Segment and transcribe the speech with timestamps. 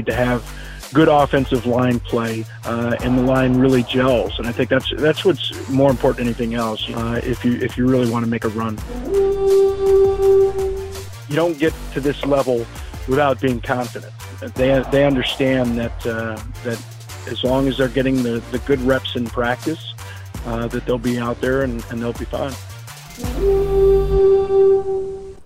[0.00, 0.42] need to have
[0.92, 4.38] good offensive line play, uh, and the line really gels.
[4.38, 6.88] And I think that's that's what's more important than anything else.
[6.88, 8.78] Uh, if you if you really want to make a run,
[11.28, 12.66] you don't get to this level
[13.08, 14.12] without being confident.
[14.54, 16.82] They they understand that uh, that
[17.28, 19.94] as long as they're getting the, the good reps in practice,
[20.46, 22.54] uh, that they'll be out there and, and they'll be fine.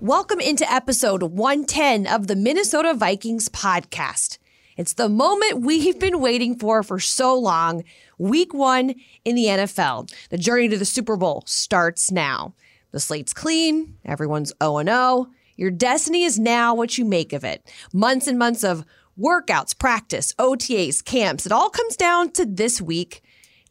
[0.00, 4.38] Welcome into episode 110 of the Minnesota Vikings podcast.
[4.76, 7.84] It's the moment we've been waiting for for so long.
[8.18, 10.12] Week one in the NFL.
[10.30, 12.54] The journey to the Super Bowl starts now.
[12.90, 15.26] The slate's clean, everyone's 0 0.
[15.56, 17.70] Your destiny is now what you make of it.
[17.92, 18.84] Months and months of
[19.18, 21.46] workouts, practice, OTAs, camps.
[21.46, 23.22] It all comes down to this week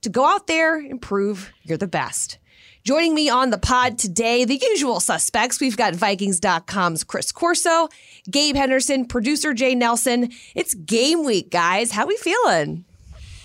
[0.01, 2.37] to go out there and prove you're the best.
[2.83, 5.61] Joining me on the pod today, the usual suspects.
[5.61, 7.87] We've got Vikings.com's Chris Corso,
[8.29, 10.33] Gabe Henderson, producer Jay Nelson.
[10.53, 11.91] It's game week, guys.
[11.91, 12.83] How we feeling?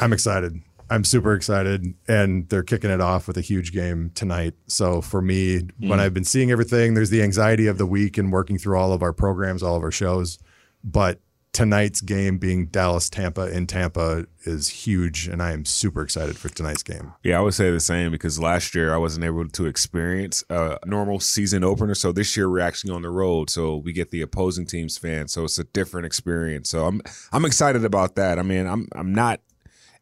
[0.01, 0.61] I'm excited.
[0.91, 4.55] I'm super excited, and they're kicking it off with a huge game tonight.
[4.67, 5.89] So for me, mm.
[5.89, 8.93] when I've been seeing everything, there's the anxiety of the week and working through all
[8.93, 10.41] of our programs, all of our shows.
[10.83, 11.21] But
[11.53, 16.49] tonight's game being Dallas Tampa in Tampa is huge, and I am super excited for
[16.49, 17.13] tonight's game.
[17.23, 20.79] Yeah, I would say the same because last year I wasn't able to experience a
[20.87, 21.95] normal season opener.
[21.95, 25.33] So this year we're actually on the road, so we get the opposing team's fans.
[25.33, 26.71] So it's a different experience.
[26.71, 28.39] So I'm I'm excited about that.
[28.39, 29.41] I mean, I'm I'm not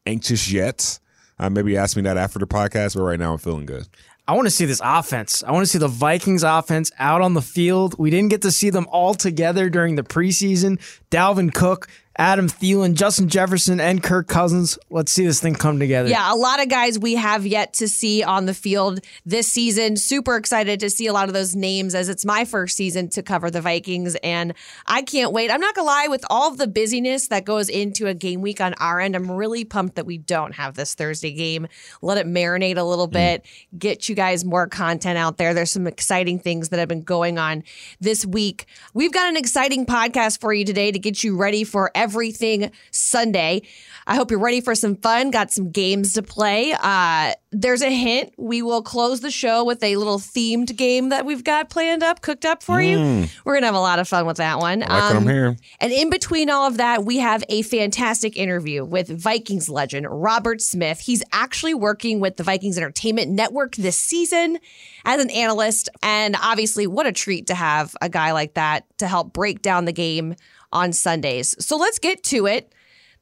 [0.05, 0.99] anxious yet.
[1.39, 3.87] Uh, maybe ask me that after the podcast, but right now I'm feeling good.
[4.29, 5.45] I want to see this offense.
[5.45, 7.97] I want to see the Vikings offense out on the field.
[7.97, 10.81] We didn't get to see them all together during the preseason.
[11.13, 11.87] Dalvin Cook
[12.19, 14.79] Adam Thielen, Justin Jefferson, and Kirk Cousins.
[14.91, 16.09] Let's see this thing come together.
[16.09, 19.97] Yeah, a lot of guys we have yet to see on the field this season.
[19.97, 23.23] Super excited to see a lot of those names as it's my first season to
[23.23, 24.55] cover the Vikings, and
[24.87, 25.51] I can't wait.
[25.51, 28.75] I'm not gonna lie, with all the busyness that goes into a game week on
[28.75, 31.69] our end, I'm really pumped that we don't have this Thursday game.
[32.01, 33.13] Let it marinate a little mm.
[33.13, 33.79] bit, mm.
[33.79, 35.53] get you guys more content out there.
[35.53, 37.63] There's some exciting things that have been going on
[38.01, 38.67] this week.
[38.95, 42.71] We've got an exciting podcast for you today to get you ready for every everything
[42.93, 43.63] Sunday.
[44.07, 45.33] I hope you're ready for some fun.
[45.33, 46.73] Got some games to play.
[46.81, 48.33] Uh, there's a hint.
[48.39, 52.21] We will close the show with a little themed game that we've got planned up,
[52.21, 53.23] cooked up for mm.
[53.23, 53.29] you.
[53.45, 54.85] We're gonna have a lot of fun with that one.
[54.85, 55.57] I like um, I'm here.
[55.81, 60.61] And in between all of that, we have a fantastic interview with Vikings legend Robert
[60.61, 61.01] Smith.
[61.01, 64.59] He's actually working with the Vikings Entertainment Network this season
[65.05, 69.09] as an analyst, and obviously, what a treat to have a guy like that to
[69.09, 70.37] help break down the game
[70.77, 71.57] on Sundays.
[71.65, 72.73] So let's get to it.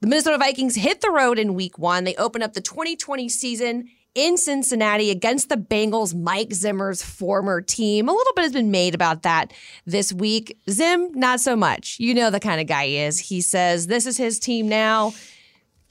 [0.00, 2.03] The Minnesota Vikings hit the road in week one.
[2.03, 8.09] They open up the 2020 season in Cincinnati against the Bengals, Mike Zimmer's former team.
[8.09, 9.53] A little bit has been made about that
[9.87, 10.59] this week.
[10.69, 11.98] Zim, not so much.
[12.00, 13.20] You know the kind of guy he is.
[13.20, 15.14] He says this is his team now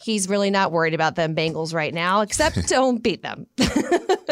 [0.03, 3.47] he's really not worried about them Bengals right now, except don't beat them.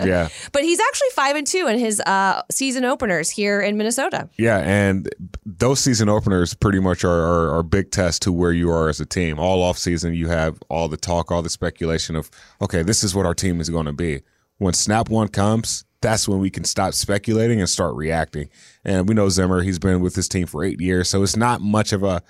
[0.04, 0.30] yeah.
[0.52, 4.30] But he's actually five and two in his uh, season openers here in Minnesota.
[4.38, 5.10] Yeah, and
[5.46, 9.00] those season openers pretty much are, are, are big test to where you are as
[9.00, 9.40] a team.
[9.40, 12.30] All off season, you have all the talk, all the speculation of,
[12.62, 14.22] okay, this is what our team is going to be.
[14.58, 18.50] When snap one comes, that's when we can stop speculating and start reacting.
[18.84, 21.62] And we know Zimmer, he's been with his team for eight years, so it's not
[21.62, 22.22] much of a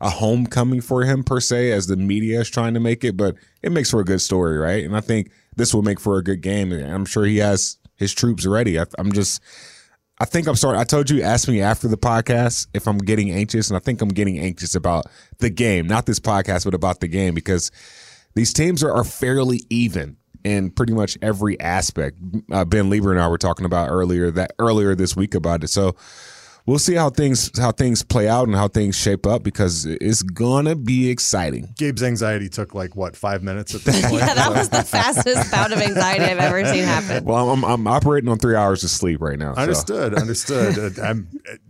[0.00, 3.34] a homecoming for him per se as the media is trying to make it, but
[3.62, 4.84] it makes for a good story, right?
[4.84, 6.72] And I think this will make for a good game.
[6.72, 8.78] I'm sure he has his troops ready.
[8.78, 9.42] I, am just,
[10.20, 10.78] I think I'm sorry.
[10.78, 14.00] I told you, ask me after the podcast if I'm getting anxious, and I think
[14.00, 15.06] I'm getting anxious about
[15.38, 17.72] the game, not this podcast, but about the game because
[18.34, 22.18] these teams are, are fairly even in pretty much every aspect.
[22.52, 25.68] Uh, ben Leber and I were talking about earlier that earlier this week about it.
[25.68, 25.96] So
[26.68, 30.22] we'll see how things how things play out and how things shape up because it's
[30.22, 31.72] gonna be exciting.
[31.78, 34.16] Gabe's anxiety took like what five minutes at this point.
[34.16, 37.24] yeah, that was the fastest bout of anxiety I've ever seen happen.
[37.24, 39.54] Well, I'm, I'm operating on three hours of sleep right now.
[39.54, 39.60] So.
[39.62, 40.98] Understood, understood.
[41.08, 41.14] Uh,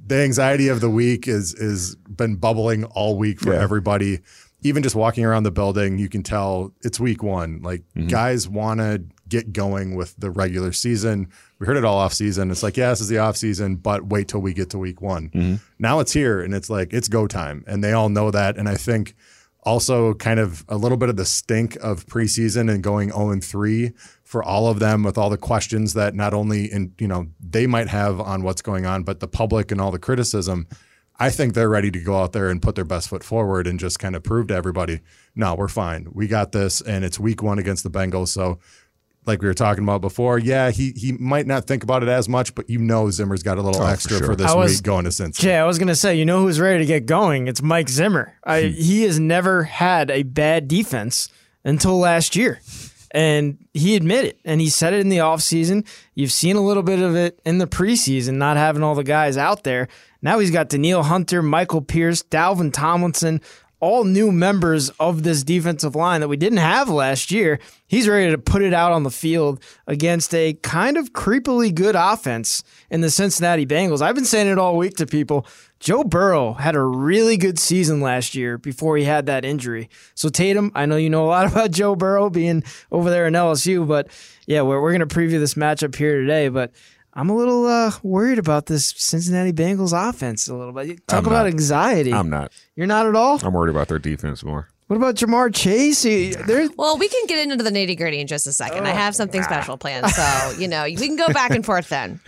[0.06, 3.61] the anxiety of the week is is been bubbling all week for yeah.
[3.61, 4.21] everybody.
[4.62, 7.61] Even just walking around the building, you can tell it's week one.
[7.62, 8.09] Like mm-hmm.
[8.09, 11.29] guys want to get going with the regular season
[11.59, 12.51] we heard it all off season.
[12.51, 15.01] It's like, yeah, this is the off season, but wait till we get to week
[15.01, 15.31] one.
[15.31, 15.55] Mm-hmm.
[15.79, 17.65] Now it's here and it's like, it's go time.
[17.67, 18.57] And they all know that.
[18.57, 19.15] And I think
[19.65, 23.45] also kind of a little bit of the stink of preseason and going 0 and
[23.45, 27.27] 3 for all of them with all the questions that not only in, you know,
[27.41, 30.69] they might have on what's going on, but the public and all the criticism.
[31.21, 33.81] I think they're ready to go out there and put their best foot forward and
[33.81, 35.01] just kind of prove to everybody,
[35.35, 36.07] no, we're fine.
[36.13, 38.29] We got this and it's week one against the Bengals.
[38.29, 38.61] So
[39.29, 42.29] like we were talking about before, yeah, he he might not think about it as
[42.29, 44.37] much, but you know Zimmer's got a little Oh, extra for, sure.
[44.37, 45.45] this was- week going to Cincy.
[45.45, 47.47] Yeah, I was gonna say, you know who's ready to get going?
[47.47, 48.35] It's Mike Zimmer.
[48.43, 48.69] I, hmm.
[48.71, 51.29] he has never had a bad defense
[51.65, 52.61] until last year.
[53.11, 55.87] And he admitted, and he said it in the offseason.
[56.15, 59.39] You've seen a little bit of it in the preseason, not having all the guys
[59.39, 59.89] out there.
[60.21, 63.41] Now he's got Danielle Hunter, Michael Pierce, Dalvin Tomlinson,
[63.81, 67.61] all new members of this defensive line that we didn't have last year.
[67.87, 71.95] He's ready to put it out on the field against a kind of creepily good
[71.97, 74.03] offense in the Cincinnati Bengals.
[74.03, 75.47] I've been saying it all week to people.
[75.81, 79.89] Joe Burrow had a really good season last year before he had that injury.
[80.15, 83.35] So, Tatum, I know you know a lot about Joe Burrow being over there in
[83.35, 84.09] LSU, but
[84.47, 86.49] yeah, we're, we're going to preview this matchup here today.
[86.49, 86.73] But
[87.19, 91.05] I'm a little uh, worried about this Cincinnati Bengals offense a little bit.
[91.09, 91.47] Talk I'm about not.
[91.49, 92.12] anxiety.
[92.15, 92.53] I'm not.
[92.76, 93.41] You're not at all?
[93.44, 94.69] I'm worried about their defense more.
[94.87, 96.03] What about Ja'Marr Chase?
[96.05, 98.87] He- They're Well, we can get into the nitty gritty in just a second.
[98.87, 100.06] I have something special planned.
[100.15, 102.20] So, you know, we can go back and forth then.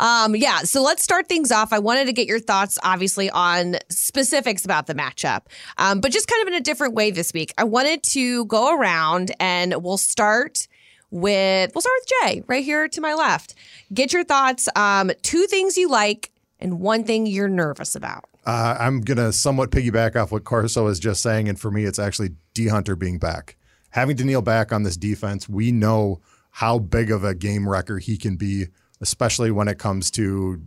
[0.00, 0.58] Um, yeah.
[0.58, 1.72] So let's start things off.
[1.72, 5.42] I wanted to get your thoughts, obviously, on specifics about the matchup,
[5.78, 7.54] um, but just kind of in a different way this week.
[7.56, 10.66] I wanted to go around and we'll start
[11.12, 13.54] with, we'll start with Jay right here to my left.
[13.94, 14.68] Get your thoughts.
[14.74, 18.24] Um, two things you like and one thing you're nervous about.
[18.44, 21.98] Uh, I'm gonna somewhat piggyback off what Corso was just saying, and for me, it's
[21.98, 23.56] actually D Hunter being back.
[23.90, 26.20] Having Danielle back on this defense, we know
[26.50, 28.66] how big of a game wrecker he can be,
[29.00, 30.60] especially when it comes to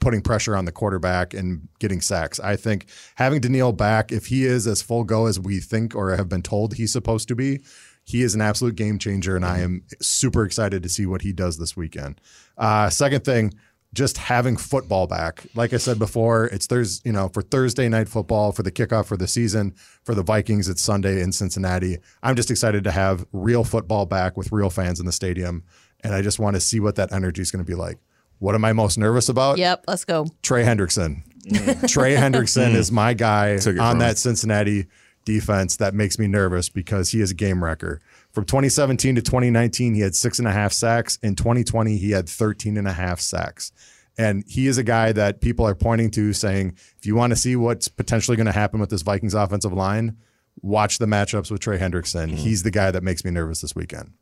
[0.00, 2.38] putting pressure on the quarterback and getting sacks.
[2.38, 6.14] I think having Danielle back, if he is as full go as we think or
[6.14, 7.60] have been told he's supposed to be,
[8.04, 11.32] he is an absolute game changer, and I am super excited to see what he
[11.32, 12.20] does this weekend.
[12.58, 13.54] Uh, second thing,
[13.94, 15.46] just having football back.
[15.54, 19.06] Like I said before, it's Thursday, you know, for Thursday night football for the kickoff
[19.06, 19.74] for the season.
[20.02, 21.98] For the Vikings, it's Sunday in Cincinnati.
[22.22, 25.64] I'm just excited to have real football back with real fans in the stadium,
[26.02, 27.98] and I just want to see what that energy is going to be like.
[28.38, 29.56] What am I most nervous about?
[29.56, 29.84] Yep.
[29.88, 30.26] Let's go.
[30.42, 31.22] Trey Hendrickson.
[31.88, 34.18] Trey Hendrickson is my guy on that.
[34.18, 34.86] Cincinnati
[35.24, 38.00] defense that makes me nervous because he is a game wrecker.
[38.32, 41.18] From 2017 to 2019, he had six and a half sacks.
[41.22, 43.72] In 2020, he had 13 and a half sacks.
[44.16, 47.36] And he is a guy that people are pointing to saying, if you want to
[47.36, 50.16] see what's potentially going to happen with this Vikings offensive line,
[50.62, 52.28] watch the matchups with Trey Hendrickson.
[52.28, 52.36] Mm-hmm.
[52.36, 54.12] He's the guy that makes me nervous this weekend.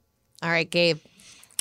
[0.43, 0.99] All right, Gabe.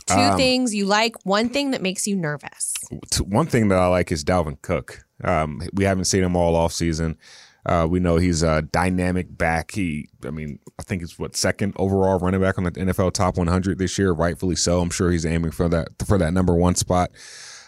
[0.07, 2.73] Two Um, things you like, one thing that makes you nervous.
[3.21, 5.05] One thing that I like is Dalvin Cook.
[5.23, 7.17] Um, we haven't seen him all off season.
[7.65, 9.71] Uh, we know he's a dynamic back.
[9.71, 13.37] He, I mean, I think it's what second overall running back on the NFL top
[13.37, 14.81] 100 this year, rightfully so.
[14.81, 17.11] I'm sure he's aiming for that for that number one spot.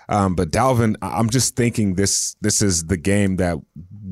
[0.09, 3.57] Um, but Dalvin, I'm just thinking this this is the game that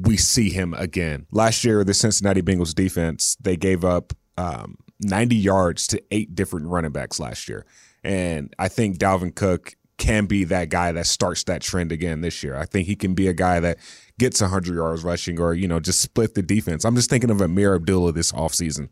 [0.02, 1.26] we see him again.
[1.32, 6.68] Last year, the Cincinnati Bengals defense they gave up um, 90 yards to eight different
[6.68, 7.66] running backs last year,
[8.04, 12.42] and I think Dalvin Cook can be that guy that starts that trend again this
[12.42, 12.56] year.
[12.56, 13.78] I think he can be a guy that
[14.22, 16.86] gets 100 yards rushing or you know just split the defense.
[16.86, 18.88] I'm just thinking of Ameer Abdullah this offseason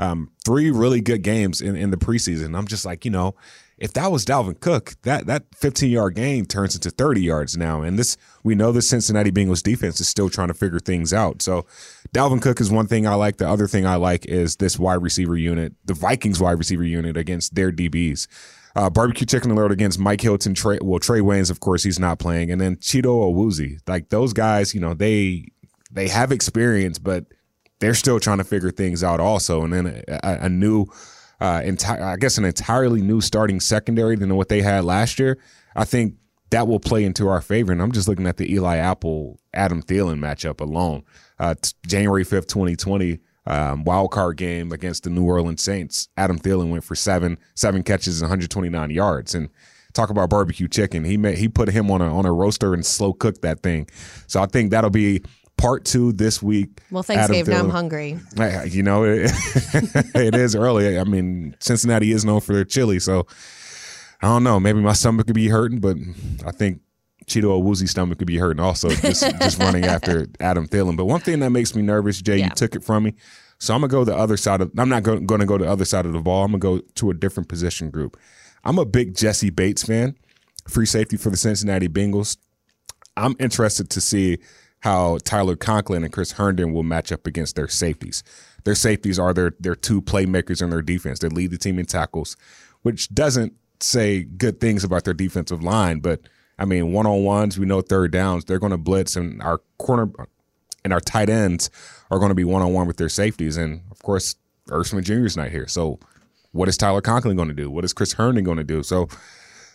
[0.00, 2.56] um, three really good games in, in the preseason.
[2.56, 3.34] I'm just like, you know,
[3.76, 7.82] if that was Dalvin Cook, that that 15 yard game turns into 30 yards now.
[7.82, 11.42] And this, we know the Cincinnati Bengals defense is still trying to figure things out.
[11.42, 11.66] So
[12.14, 13.36] Dalvin Cook is one thing I like.
[13.36, 17.16] The other thing I like is this wide receiver unit, the Vikings wide receiver unit
[17.16, 18.26] against their DBs.
[18.76, 20.54] Uh, barbecue chicken alert against Mike Hilton.
[20.54, 23.78] Trey, well, Trae Waynes, of course, he's not playing, and then Chido Awuzie.
[23.88, 25.46] Like those guys, you know, they
[25.90, 27.26] they have experience, but
[27.80, 29.64] they're still trying to figure things out also.
[29.64, 30.86] And then a, a, a new,
[31.40, 35.38] uh, entire, I guess, an entirely new starting secondary than what they had last year.
[35.74, 36.14] I think
[36.50, 37.72] that will play into our favor.
[37.72, 41.02] And I'm just looking at the Eli Apple Adam Thielen matchup alone.
[41.38, 43.18] Uh, t- January 5th, 2020,
[43.50, 46.08] um, wild card game against the New Orleans Saints.
[46.16, 49.34] Adam Thielen went for seven, seven catches and 129 yards.
[49.34, 49.50] And
[49.92, 51.04] talk about barbecue chicken.
[51.04, 53.88] He made, he put him on a on a roaster and slow cooked that thing.
[54.28, 55.22] So I think that'll be
[55.56, 56.80] part two this week.
[56.92, 57.48] Well, thanks, Adam Gabe.
[57.48, 58.18] Now I'm hungry.
[58.68, 59.32] You know, it,
[60.14, 60.98] it is early.
[60.98, 63.26] I mean, Cincinnati is known for their chili, so
[64.22, 64.60] I don't know.
[64.60, 65.96] Maybe my stomach could be hurting, but
[66.46, 66.82] I think
[67.30, 70.96] Chido Awuzie's stomach could be hurting also, just just running after Adam Thielen.
[70.96, 72.44] But one thing that makes me nervous, Jay, Yeah.
[72.44, 73.14] you took it from me,
[73.58, 74.70] so I'm gonna go the other side of.
[74.76, 76.44] I'm not going to go to the other side of the ball.
[76.44, 78.18] I'm gonna go to a different position group.
[78.64, 80.16] I'm a big Jessie Bates fan,
[80.68, 82.36] free safety for the Cincinnati Bengals.
[83.16, 84.38] I'm interested to see
[84.80, 88.22] how Tyler Conklin and Chris Herndon will match up against their safeties.
[88.64, 91.18] Their safeties are their their two playmakers in their defense.
[91.20, 92.36] They lead the team in tackles,
[92.82, 96.00] which doesn't say good things about their defensive line.
[96.00, 96.20] But
[96.60, 99.60] I mean, one on ones, we know third downs, they're going to blitz, and our
[99.78, 100.10] corner
[100.84, 101.70] and our tight ends
[102.10, 103.56] are going to be one on one with their safeties.
[103.56, 104.36] And of course,
[104.70, 105.24] Erskine Jr.
[105.24, 105.98] is not here, so
[106.52, 107.70] what is Tyler Conklin going to do?
[107.70, 108.82] What is Chris Herndon going to do?
[108.82, 109.08] So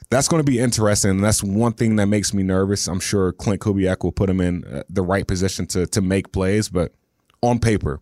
[0.09, 1.21] that's going to be interesting.
[1.21, 2.87] That's one thing that makes me nervous.
[2.87, 6.31] I'm sure Klint Kubiak will put him in uh, the right position to to make
[6.31, 6.93] plays, but
[7.41, 8.01] on paper,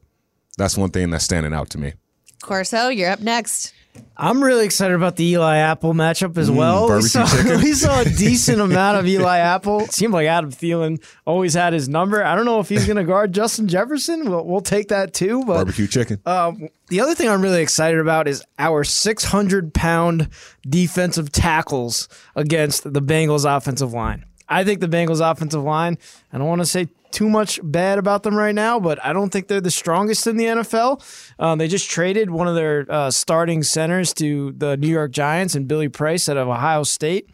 [0.58, 1.94] that's one thing that's standing out to me.
[2.42, 3.74] Corso, you're up next.
[4.16, 6.88] I'm really excited about the Eli Apple matchup as well.
[6.96, 7.24] We saw,
[7.58, 9.82] we saw a decent amount of Eli Apple.
[9.82, 12.24] It seemed like Adam Thielen always had his number.
[12.24, 14.30] I don't know if he's going to guard Justin Jefferson.
[14.30, 15.40] We'll, we'll take that too.
[15.46, 16.20] But Barbecue chicken.
[16.26, 20.30] um, the other thing I'm really excited about is our 600 pound
[20.68, 24.26] defensive tackles against the Bengals offensive line.
[24.48, 25.98] I think the Bengals offensive line,
[26.32, 29.30] I don't want to say too much bad about them right now, but I don't
[29.30, 31.04] think they're the strongest in the NFL.
[31.40, 35.54] Um, they just traded one of their uh, starting centers to the New York Giants
[35.54, 37.30] and Billy Price out of Ohio State.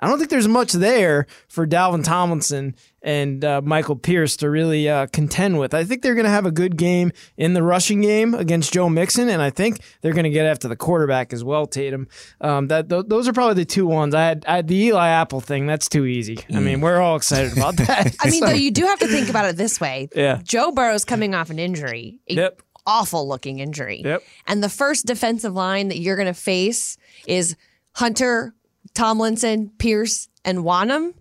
[0.00, 2.74] I don't think there's much there for Dalvin Tomlinson
[3.04, 5.74] and uh, Michael Pierce to really uh, contend with.
[5.74, 8.88] I think they're going to have a good game in the rushing game against Joe
[8.88, 12.08] Mixon, and I think they're going to get after the quarterback as well, Tatum.
[12.40, 14.14] Um, that th- those are probably the two ones.
[14.14, 15.66] I had, I had the Eli Apple thing.
[15.66, 16.38] That's too easy.
[16.52, 18.16] I mean, we're all excited about that.
[18.20, 20.08] I mean, though, you do have to think about it this way.
[20.16, 20.40] Yeah.
[20.42, 22.20] Joe Burrow's coming off an injury.
[22.30, 22.62] a Yep.
[22.86, 24.00] Awful looking injury.
[24.04, 24.22] Yep.
[24.46, 26.96] And the first defensive line that you're going to face
[27.26, 27.56] is
[27.92, 28.54] Hunter,
[28.94, 31.12] Tomlinson, Pierce, and Wonnum.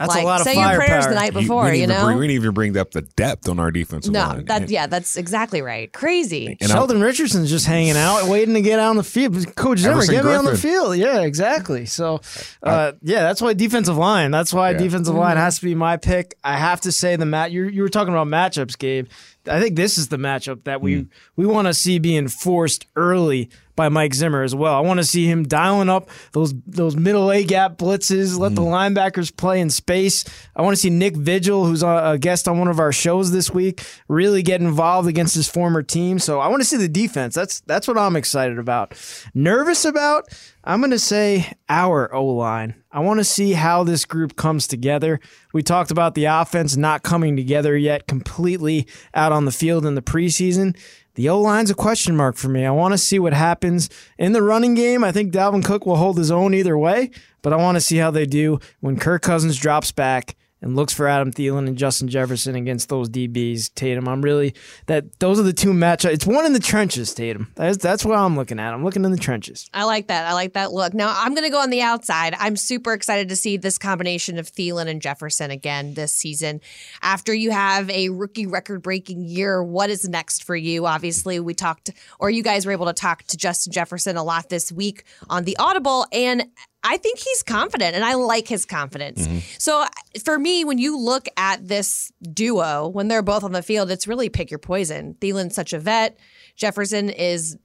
[0.00, 1.08] That's like, a lot of say your prayers firepower.
[1.10, 2.04] the night You- before, we you, didn't even know?
[2.06, 4.44] bring, we didn't even bring up the depth on our defensive no, line.
[4.46, 5.92] that And- yeah, that's exactly right.
[5.92, 6.56] Crazy.
[6.60, 9.54] and I- Sheldon Richardson's just hanging out, waiting to get out on the field.
[9.56, 10.96] Coach Zimmer, Everson get me on the field.
[10.96, 11.86] Yeah, exactly.
[11.86, 12.20] So,
[12.62, 14.30] uh, yeah, that's why defensive line.
[14.30, 14.78] That's why Yeah.
[14.78, 16.34] defensive line has to be my pick.
[16.42, 17.52] I have to say the mat.
[17.52, 19.06] You you were talking about matchups, Gabe.
[19.46, 21.08] I think this is the matchup that we hmm.
[21.36, 24.74] we want to see being forced early by Mike Zimmer as well.
[24.74, 28.62] I want to see him dialing up those those middle A gap blitzes, let the
[28.62, 28.68] hmm.
[28.68, 30.24] linebackers play in space.
[30.54, 33.30] I want to see Nick Vigil, who's a a guest on one of our shows
[33.32, 36.18] this week, really get involved against his former team.
[36.18, 37.34] So I want to see the defense.
[37.34, 38.94] That's that's what I'm excited about.
[39.34, 40.28] Nervous about?
[40.64, 42.79] I'm going to say our O line.
[42.92, 45.20] I want to see how this group comes together.
[45.52, 49.94] We talked about the offense not coming together yet completely out on the field in
[49.94, 50.76] the preseason.
[51.14, 52.64] The O line's a question mark for me.
[52.64, 55.04] I want to see what happens in the running game.
[55.04, 57.10] I think Dalvin Cook will hold his own either way,
[57.42, 60.92] but I want to see how they do when Kirk Cousins drops back and looks
[60.92, 63.74] for Adam Thielen and Justin Jefferson against those DBs.
[63.74, 64.54] Tatum, I'm really
[64.86, 66.12] that those are the two matchups.
[66.12, 67.52] It's one in the trenches, Tatum.
[67.56, 68.72] That's that's what I'm looking at.
[68.72, 69.68] I'm looking in the trenches.
[69.74, 70.26] I like that.
[70.26, 70.94] I like that look.
[70.94, 72.34] Now I'm to go on the outside.
[72.38, 76.60] I'm super excited to see this combination of Thielen and Jefferson again this season.
[77.02, 80.86] After you have a rookie record breaking year, what is next for you?
[80.86, 84.48] Obviously, we talked, or you guys were able to talk to Justin Jefferson a lot
[84.48, 86.44] this week on the Audible, and
[86.82, 89.26] I think he's confident, and I like his confidence.
[89.26, 89.38] Mm-hmm.
[89.58, 89.84] So
[90.24, 94.06] for me, when you look at this duo, when they're both on the field, it's
[94.08, 95.14] really pick your poison.
[95.20, 96.18] Thielen's such a vet.
[96.56, 97.58] Jefferson is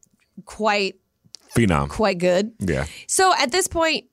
[0.43, 0.95] quite
[1.55, 1.87] Phenom.
[1.89, 2.51] quite good.
[2.59, 2.85] Yeah.
[3.07, 4.05] So at this point,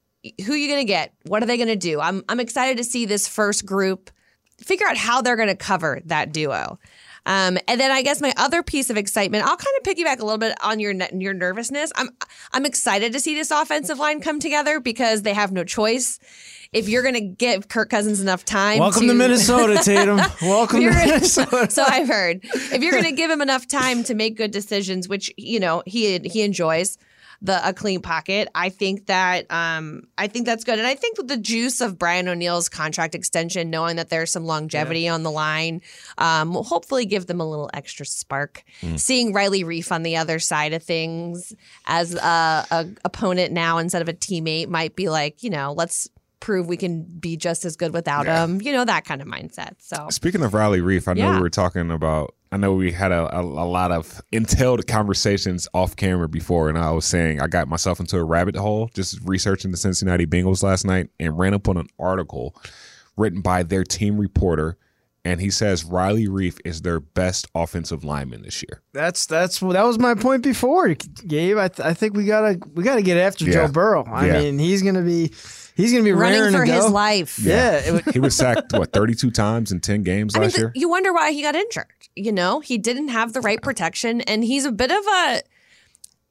[0.44, 1.14] who are you going to get?
[1.26, 2.00] What are they going to do?
[2.00, 4.10] I'm I'm excited to see this first group
[4.58, 6.78] figure out how they're going to cover that duo.
[7.24, 10.24] Um, and then I guess my other piece of excitement, I'll kind of piggyback a
[10.24, 11.92] little bit on your your nervousness.
[11.96, 12.10] I'm
[12.52, 16.18] I'm excited to see this offensive line come together because they have no choice.
[16.72, 20.16] If you're going to give Kirk Cousins enough time, Welcome to Minnesota, Tatum.
[20.42, 21.66] Welcome to Minnesota.
[21.70, 22.40] so I've heard.
[22.44, 25.82] If you're going to give him enough time to make good decisions, which you know
[25.86, 26.98] he he enjoys
[27.44, 31.18] the a clean pocket, I think that um I think that's good, and I think
[31.18, 35.30] with the juice of Brian O'Neill's contract extension, knowing that there's some longevity on the
[35.30, 35.80] line,
[36.18, 38.62] um, will hopefully give them a little extra spark.
[38.96, 41.52] Seeing Riley Reiff on the other side of things
[41.86, 46.08] as a, a opponent now instead of a teammate might be like, you know, let's
[46.38, 48.60] prove we can be just as good without him.
[48.60, 49.74] You know that kind of mindset.
[49.78, 51.34] So Speaking of Riley Reiff, I know Yeah.
[51.36, 52.34] we were talking about.
[52.52, 56.76] I know we had a, a, a lot of entailed conversations off camera before, and
[56.76, 60.62] I was saying I got myself into a rabbit hole just researching the Cincinnati Bengals
[60.62, 62.54] last night and ran up on an article
[63.16, 64.76] written by their team reporter,
[65.24, 68.82] and he says Riley Reiff is their best offensive lineman this year.
[68.92, 70.94] That's that's that was my point before,
[71.26, 71.58] Gabe.
[71.58, 73.52] I, th- I think we gotta we gotta get after Yeah.
[73.52, 74.04] Joe Burrow.
[74.04, 74.40] I Yeah.
[74.40, 75.32] mean, he's gonna be
[75.76, 77.38] he's gonna be running for to his life.
[77.38, 80.52] Yeah, it would- He was sacked what thirty two times in ten games I last
[80.56, 80.72] th- year.
[80.74, 81.86] you wonder why he got injured.
[82.16, 85.42] You know, he didn't have the right protection, and he's a bit of a.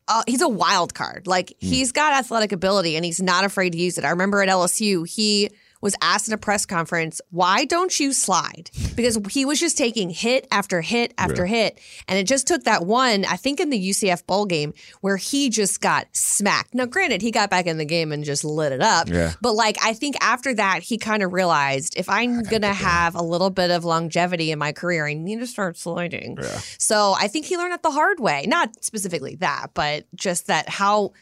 [0.07, 1.25] Uh, he's a wild card.
[1.27, 1.67] Like Hmm.
[1.67, 4.03] he's got athletic ability, and he's not afraid to use it.
[4.03, 5.49] I remember at LSU, he
[5.81, 8.69] was asked in a press conference, why don't you slide?
[8.95, 11.79] Because he was just taking hit after hit after hit.
[12.07, 15.49] And it just took that one, I think in the UCF bowl game, where he
[15.49, 16.75] just got smacked.
[16.75, 19.09] Now, granted, he got back in the game and just lit it up.
[19.09, 19.33] Yeah.
[19.41, 23.15] But like, I think after that, he kind of realized if I'm going to have
[23.15, 26.37] a little bit of longevity in my career, I need to start sliding.
[26.77, 28.45] So I think he learned it the hard way.
[28.47, 31.13] Not specifically that, but just that how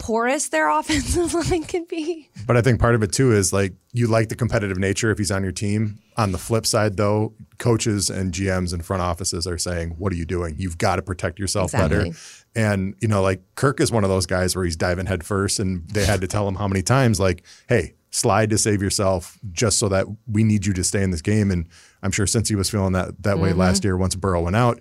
[0.00, 2.28] porous their offensive line can be.
[2.46, 5.18] But I think part of it too is like you like the competitive nature if
[5.18, 6.00] he's on your team.
[6.16, 10.16] On the flip side, though, coaches and GMs and front offices are saying, "What are
[10.16, 10.56] you doing?
[10.58, 12.10] You've got to protect yourself Exactly.
[12.10, 12.18] better."
[12.56, 15.60] And you know, like Kirk is one of those guys where he's diving head first,
[15.60, 19.38] and they had to tell him how many times, like, "Hey, slide to save yourself,
[19.52, 21.68] just so that we need you to stay in this game." And
[22.02, 23.60] I'm sure since he was feeling that that way mm-hmm.
[23.60, 24.80] last year, once Burrow went out.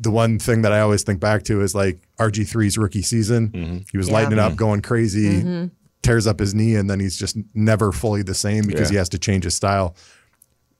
[0.00, 3.48] The one thing that I always think back to is like RG3's rookie season.
[3.50, 3.76] Mm-hmm.
[3.90, 4.14] He was Yeah.
[4.14, 5.66] lighting it up, going crazy, mm-hmm.
[6.02, 8.94] tears up his knee, and then he's just never fully the same because Yeah.
[8.94, 9.96] he has to change his style.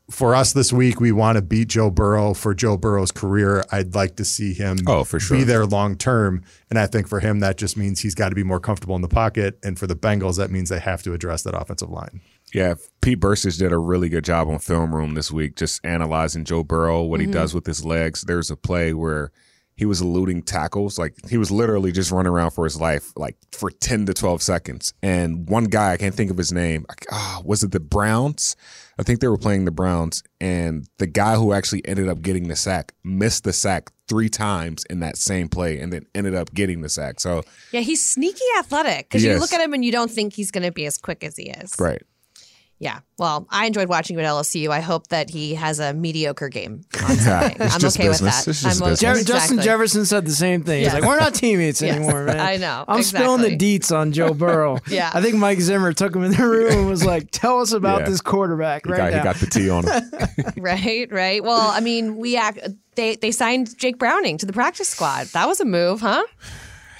[0.09, 3.65] For us this week, we want to beat Joe Burrow for Joe Burrow's career.
[3.73, 5.37] I'd like to see him Oh, for sure.
[5.39, 6.43] be there long term.
[6.71, 9.03] And I think for him, that just means he's got to be more comfortable in
[9.03, 9.59] the pocket.
[9.65, 12.21] And for the Bengals, that means they have to address that offensive line.
[12.55, 16.45] Yeah, Pete Bercich did a really good job on Film Room this week, just analyzing
[16.45, 18.23] Joe Burrow, what he does with his legs.
[18.23, 19.33] There's a play where
[19.75, 23.37] he was eluding tackles, like he was literally just running around for his life, like
[23.53, 24.95] for ten to twelve seconds.
[25.03, 26.87] And one guy, I can't think of his name.
[27.13, 28.57] Ah, was it the Browns?
[28.99, 32.49] I think they were playing the Browns, and the guy who actually ended up getting
[32.49, 36.55] the sack missed the sack three times in that same play, and then ended up
[36.55, 37.21] getting the sack.
[37.21, 40.51] So, Yeah, he's sneaky athletic because you look at him and you don't think he's
[40.51, 41.75] going to be as quick as he is.
[41.79, 42.01] right.
[42.79, 42.99] Yeah.
[43.19, 44.69] Well, I enjoyed watching him at LSU.
[44.69, 47.57] I hope that he has a mediocre game on Sunday.
[47.59, 48.47] It's I'm just okay business.
[48.47, 48.67] with that.
[48.67, 49.01] Just I'm okay- business.
[49.01, 49.35] Jer- exactly.
[49.35, 50.83] Justin Jefferson said the same thing.
[50.85, 52.39] He's like, we're not teammates Yes, anymore, man.
[52.39, 54.79] I know, I'm spilling the deets on Joe Burrow.
[54.89, 55.11] Yeah.
[55.15, 58.01] I think Mike Zimmer took him in the room and was like, tell us about
[58.01, 58.09] Yeah.
[58.11, 59.19] this quarterback He, right got, now.
[59.19, 60.53] he got the T on him.
[60.63, 61.43] Right, right.
[61.43, 62.59] Well, I mean, we act.
[62.95, 65.29] They they signed Jake Browning to the practice squad.
[65.29, 66.25] That was a move, huh?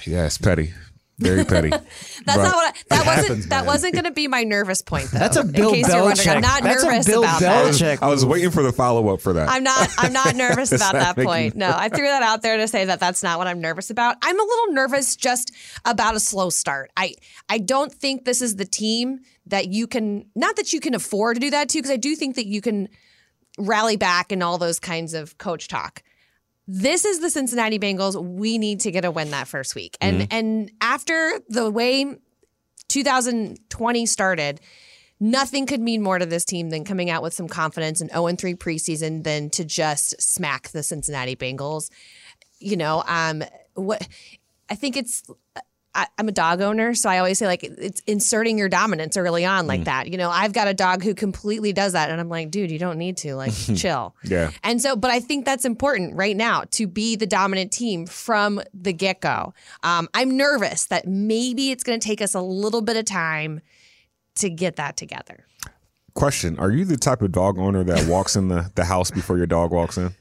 [0.07, 0.73] yeah, it's petty.
[1.19, 1.69] Very petty.
[1.69, 1.83] That's
[2.25, 2.75] But- not what.
[2.91, 3.27] I, that wasn't.
[3.27, 3.65] happens, that man.
[3.65, 5.09] wasn't going to be my nervous point.
[5.11, 6.27] Though, That's a in Bill case you're wondering.
[6.27, 6.35] Belichick.
[6.35, 7.65] I'm not That's nervous a Bill about that.
[7.73, 7.97] Belichick.
[8.03, 9.49] I was waiting for the follow up for that.
[9.49, 9.89] I'm not.
[9.97, 11.55] I'm not nervous about that that point.
[11.55, 14.17] No, I threw that out there to say that that's not what I'm nervous about.
[14.21, 15.51] I'm a little nervous just
[15.85, 16.91] about a slow start.
[16.95, 17.15] I
[17.49, 20.25] I don't think this is the team that you can.
[20.35, 22.61] Not that you can afford to do that too, because I do think that you
[22.61, 22.89] can
[23.57, 26.03] rally back and all those kinds of coach talk.
[26.67, 28.21] This is the Cincinnati Bengals.
[28.21, 32.17] We need to get a win that first week, and and after the way
[32.89, 34.59] 2020 started,
[35.19, 38.35] nothing could mean more to this team than coming out with some confidence and 0
[38.35, 41.89] 3 preseason than to just smack the Cincinnati Bengals.
[42.59, 43.43] You know, um,
[43.75, 44.05] what
[44.69, 45.23] I think it's.
[45.97, 49.45] I, I'm a dog owner, so I always say like it's inserting your dominance early
[49.45, 50.07] on like that.
[50.07, 52.77] You know, I've got a dog who completely does that, and I'm like, dude, you
[52.77, 54.15] don't need to like chill.
[54.23, 54.51] Yeah.
[54.63, 58.61] And so, but I think that's important right now to be the dominant team from
[58.75, 59.55] the get go.
[59.81, 63.61] Um, I'm nervous that maybe it's going to take us a little bit of time
[64.35, 65.45] to get that together.
[66.13, 69.37] Question: Are you the type of dog owner that walks in the, the house before
[69.37, 70.13] your dog walks in,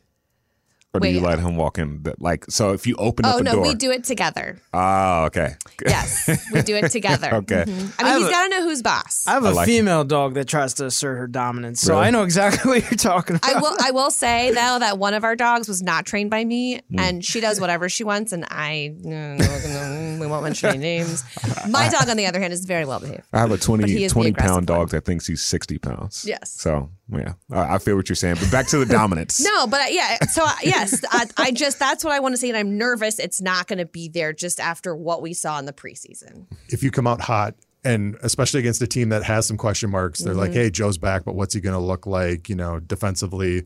[0.96, 1.14] or do Wait.
[1.14, 2.02] you let him walk in?
[2.02, 4.58] The, like, so if you open up Oh a no, door, we do it together.
[4.74, 5.54] oh, okay,
[5.86, 7.34] Yes, we do it together.
[7.34, 7.68] okay, Mhm.
[7.98, 9.24] I mean, have he's a- got to know who's boss.
[9.26, 12.06] I have I a like female dog that tries to assert her dominance, so Really?
[12.06, 13.54] I know exactly what you're talking about.
[13.56, 13.76] I will.
[13.80, 16.98] I will say though that one of our dogs was not trained by me, Hmm.
[16.98, 20.78] and she does whatever she wants, and I no, no, no, we won't mention any
[20.78, 21.22] names.
[21.68, 23.22] My dog, on the other hand, is very well behaved.
[23.32, 24.78] I have a 20, he is the 20 aggressive pound one.
[24.80, 26.24] dog that thinks he's sixty pounds.
[26.26, 26.52] Yes.
[26.52, 28.36] So yeah, I, I feel what you're saying.
[28.40, 29.44] But back to the dominance.
[29.56, 30.18] No, but yeah.
[30.26, 33.18] So I- yes, I, I just that's what I want to say, and I'm nervous.
[33.18, 36.46] It's not going to be there just after what we saw in the preseason.
[36.68, 40.20] if you come out hot and especially against a team that has some question marks,
[40.20, 40.60] they're like, mm-hmm.
[40.60, 42.48] hey, Joe's back, but what's he going to look like?
[42.48, 43.64] You know, defensively,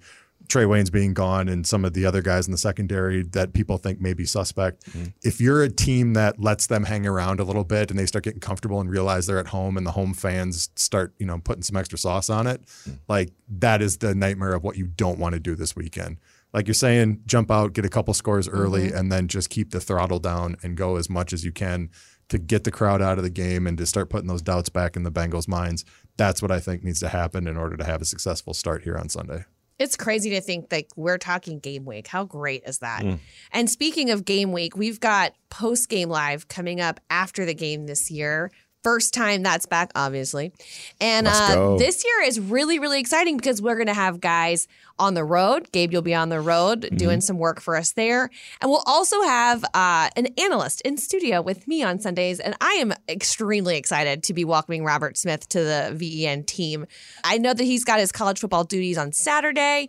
[0.51, 3.79] Trey Wayne's being gone and some of the other guys in the secondary that people
[3.79, 4.85] think may be suspect.
[4.87, 5.05] Mm-hmm.
[5.23, 8.25] If you're a team that lets them hang around a little bit and they start
[8.25, 11.63] getting comfortable and realize they're at home and the home fans start, you know, putting
[11.63, 12.99] some extra sauce on it, mm.
[13.09, 16.19] like that is the nightmare of what you don't want to do this weekend.
[16.53, 18.97] Like you're saying, jump out, get a couple scores early, mm-hmm.
[18.97, 21.91] and then just keep the throttle down and go as much as you can
[22.29, 24.97] to get the crowd out of the game and to start putting those doubts back
[24.97, 25.85] in the Bengals' minds.
[26.17, 28.97] That's what I think needs to happen in order to have a successful start here
[28.97, 29.45] on Sunday.
[29.81, 32.07] It's crazy to think that we're talking game week.
[32.07, 33.03] How great is that?
[33.03, 33.19] Mm.
[33.51, 37.87] And speaking of game week, we've got post game live coming up after the game
[37.87, 38.51] this year
[38.83, 40.53] First time that's back, obviously.
[41.01, 44.67] And uh, this year is really, really exciting because we're going to have guys
[44.99, 45.71] on the road.
[45.73, 46.97] Gabe, you'll be on the road Mm-hmm.
[46.97, 48.31] doing some work for us there.
[48.61, 52.41] And we'll also have uh, an analyst in studio with me on Sundays.
[52.41, 56.87] And I am extremely excited to be welcoming Robert Smith to the VEN team.
[57.25, 59.89] I know that he's got his college football duties on Saturday.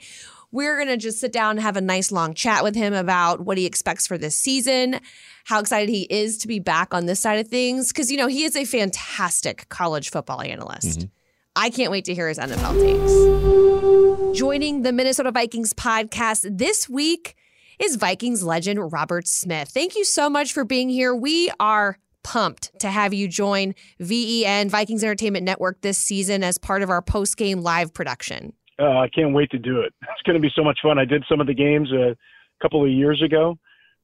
[0.51, 3.41] We're going to just sit down and have a nice long chat with him about
[3.41, 4.99] what he expects for this season,
[5.45, 7.89] how excited he is to be back on this side of things.
[7.89, 10.99] Because, you know, he is a fantastic college football analyst.
[10.99, 11.09] Mm-hmm.
[11.55, 14.39] I can't wait to hear his NFL takes.
[14.39, 17.35] Joining the Minnesota Vikings podcast this week
[17.79, 19.69] is Vikings legend Robert Smith.
[19.69, 21.15] Thank you so much for being here.
[21.15, 26.81] We are pumped to have you join VEN Vikings Entertainment Network this season as part
[26.81, 28.53] of our post game live production.
[28.81, 29.93] Uh, I can't wait to do it.
[30.01, 30.97] It's going to be so much fun.
[30.97, 32.15] I did some of the games a
[32.61, 33.57] couple of years ago,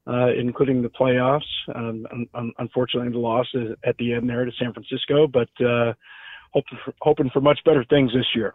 [0.06, 1.42] uh, including the playoffs.
[1.74, 3.46] Um, un- un- unfortunately, the loss
[3.84, 5.92] at the end there to San Francisco, but uh,
[6.52, 8.54] hoping for, hoping for much better things this year.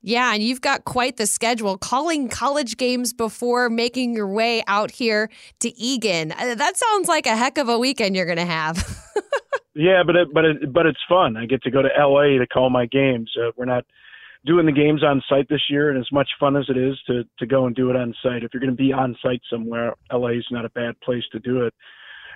[0.00, 4.92] Yeah, and you've got quite the schedule calling college games before making your way out
[4.92, 5.28] here
[5.60, 6.30] to Eagan.
[6.32, 8.76] Uh, That sounds like a heck of a weekend you're going to have.
[9.74, 11.36] Yeah, but it, but it, but it's fun.
[11.36, 13.30] I get to go to LA to call my games.
[13.40, 13.84] Uh, we're not
[14.46, 17.24] doing the games on site this year, and as much fun as it is to
[17.38, 19.94] to go and do it on site, if you're going to be on site somewhere,
[20.12, 21.74] LA is not a bad place to do it.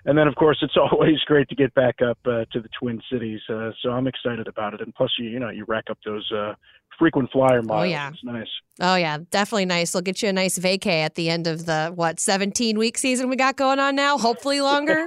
[0.04, 3.00] And then, of course, it's always great to get back up uh, to the Twin
[3.10, 3.40] Cities.
[3.48, 4.80] Uh, so I'm excited about it.
[4.80, 6.54] And plus, you you know, you rack up those uh,
[6.98, 7.80] frequent flyer miles.
[7.80, 8.10] Oh yeah.
[8.10, 8.48] It's nice.
[8.80, 9.94] oh, yeah, definitely nice.
[9.94, 13.28] We'll get you a nice vacay at the end of the, what, 17 week season
[13.28, 14.18] we got going on now?
[14.18, 15.06] Hopefully longer.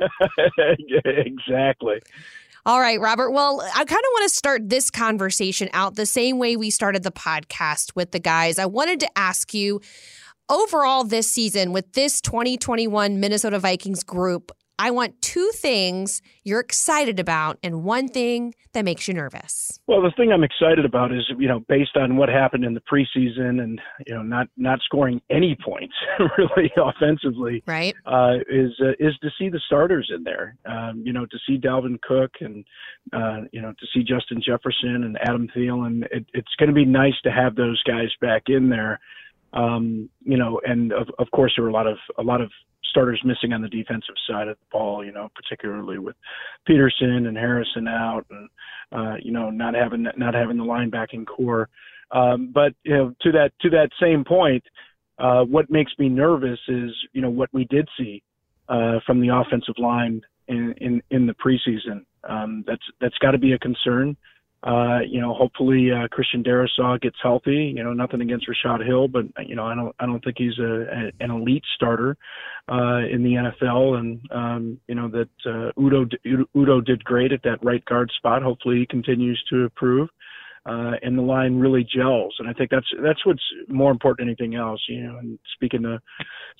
[1.05, 2.01] exactly.
[2.67, 3.29] All right, Robert.
[3.29, 7.03] Well, I kind of want to start this conversation out the same way we started
[7.03, 8.57] the podcast with the guys.
[8.57, 9.81] I wanted to ask you
[10.49, 17.19] overall this season with this 2021 Minnesota Vikings group, I want two things you're excited
[17.19, 19.79] about and one thing that makes you nervous.
[19.87, 22.81] Well, the thing I'm excited about is, you know, based on what happened in the
[22.81, 25.93] preseason and, you know, not not scoring any points
[26.37, 27.95] really offensively, Right?
[28.05, 30.57] uh, is uh, is to see the starters in there.
[30.65, 32.65] Um, you know, to see Dalvin Cook and
[33.13, 36.03] uh, you know to see Justin Jefferson and Adam Thielen.
[36.11, 38.99] It, it's going to be nice to have those guys back in there.
[39.55, 42.51] Um, you know, and of, of course there were a lot of a lot of
[42.83, 45.03] starters missing on the defensive side of the ball.
[45.03, 46.15] You know, particularly with
[46.67, 48.49] Peterson and Harrison out, and
[48.91, 51.69] uh, you know not having not having the linebacking core.
[52.11, 54.63] Um, but you know, to that to that same point,
[55.19, 58.21] uh, what makes me nervous is you know what we did see
[58.69, 62.05] uh, from the offensive line in in, in the preseason.
[62.27, 64.17] Um, that's that's got to be a concern.
[64.65, 67.71] Uh, you know, hopefully uh, Christian Darrisaw gets healthy.
[67.75, 70.57] You know, nothing against Rashod Hill, but you know, I don't I don't think he's
[70.57, 72.17] a, a an elite starter
[72.67, 76.05] uh, in the NFL, and um, you know that uh, Udo
[76.57, 78.41] Udo did great at that right guard spot.
[78.41, 80.09] Hopefully, he continues to improve.
[80.67, 84.29] Uh, and the line really gels, and I think that's that's what's more important than
[84.29, 84.81] anything else.
[84.89, 86.01] You know, and speaking to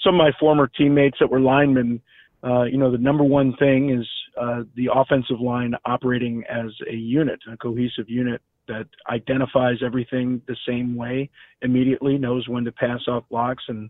[0.04, 2.00] some of my former teammates that were linemen,
[2.44, 6.96] uh, you know, the number one thing is uh, the offensive line operating as a
[6.96, 11.30] unit, a cohesive unit that identifies everything the same way
[11.62, 13.90] immediately, knows when to pass off blocks, and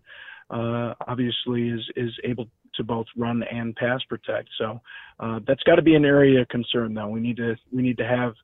[0.50, 4.48] uh, obviously is is able to both run and pass protect.
[4.58, 4.80] So
[5.18, 7.08] uh, that's got to be an area of concern, though.
[7.08, 8.34] We need to we need to have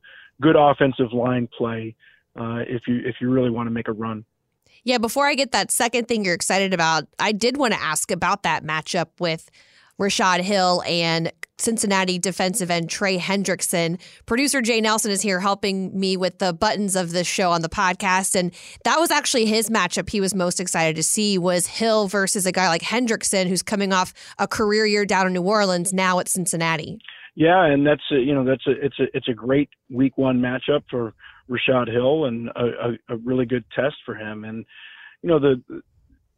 [0.40, 1.94] good offensive line play
[2.38, 4.24] uh, if you if you really want to make a run.
[4.84, 8.10] Yeah, before I get that second thing you're excited about, I did want to ask
[8.10, 9.48] about that matchup with
[10.02, 14.00] Rashod Hill and Cincinnati defensive end Trey Hendrickson.
[14.26, 17.68] Producer Jay Nelson is here helping me with the buttons of this show on the
[17.68, 18.34] podcast.
[18.34, 18.52] And
[18.84, 22.52] that was actually his matchup he was most excited to see was Hill versus a
[22.52, 26.28] guy like Hendrickson, who's coming off a career year down in New Orleans, now at
[26.28, 26.98] Cincinnati.
[27.36, 30.40] Yeah, and that's a, you know that's a it's a it's a great week one
[30.40, 31.14] matchup for
[31.48, 32.64] Rashod Hill and a,
[33.10, 34.44] a, a really good test for him.
[34.44, 34.66] And
[35.22, 35.62] you know the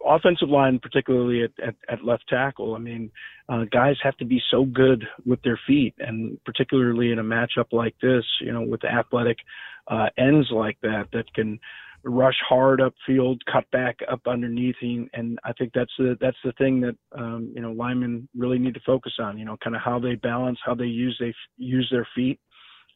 [0.04, 3.10] offensive line, particularly at, at, at left tackle, I mean,
[3.48, 7.72] uh, guys have to be so good with their feet, and particularly in a matchup
[7.72, 9.38] like this, you know, with athletic
[9.88, 11.58] uh, ends like that that can
[12.04, 16.52] rush hard upfield, cut back up underneath, and, and I think that's the that's the
[16.52, 19.38] thing that um, you know linemen really need to focus on.
[19.38, 22.38] You know, kind of how they balance, how they use they use their feet,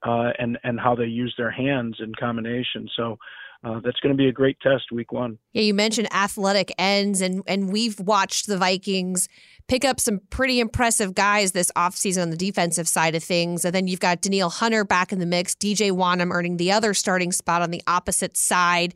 [0.07, 2.89] uh, and and how they use their hands in combination.
[2.97, 3.17] So
[3.65, 5.39] uh, that's going to be a great test week one.
[5.53, 9.29] Yeah, you mentioned athletic ends, and and we've watched the Vikings
[9.69, 13.65] pick up some pretty impressive guys this offseason on the defensive side of things.
[13.65, 16.95] And then you've got Danielle Hunter back in the mix, DJ Wonnum earning the other
[16.95, 18.95] starting spot on the opposite side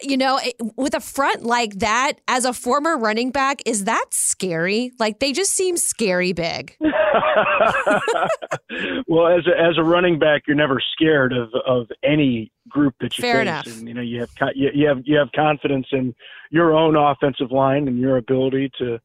[0.00, 0.40] you know,
[0.76, 4.92] with a front like that, as a former running back, is that scary?
[4.98, 6.76] Like they just seem scary big.
[9.08, 13.16] well, as a, as a running back, you're never scared of of any group that
[13.18, 13.42] you Fair face.
[13.42, 13.66] enough.
[13.66, 16.14] And, you know, you have you have you have confidence in
[16.50, 18.98] your own offensive line and your ability to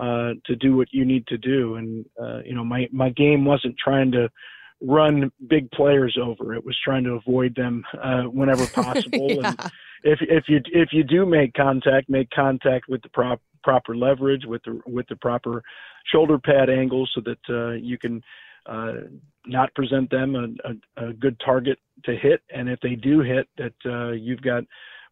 [0.00, 1.76] uh, to do what you need to do.
[1.76, 4.30] And uh, you know, my my game wasn't trying to
[4.80, 6.54] run big players over.
[6.54, 9.30] It was trying to avoid them uh, whenever possible.
[9.30, 9.48] yeah.
[9.48, 9.70] And
[10.02, 14.44] if if you if you do make contact, make contact with the prop, proper leverage,
[14.46, 15.62] with the with the proper
[16.10, 18.22] shoulder pad angle, so that uh, you can
[18.66, 18.92] uh,
[19.46, 22.42] not present them a, a, a, good target to hit.
[22.54, 24.64] And if they do hit, that uh, you've got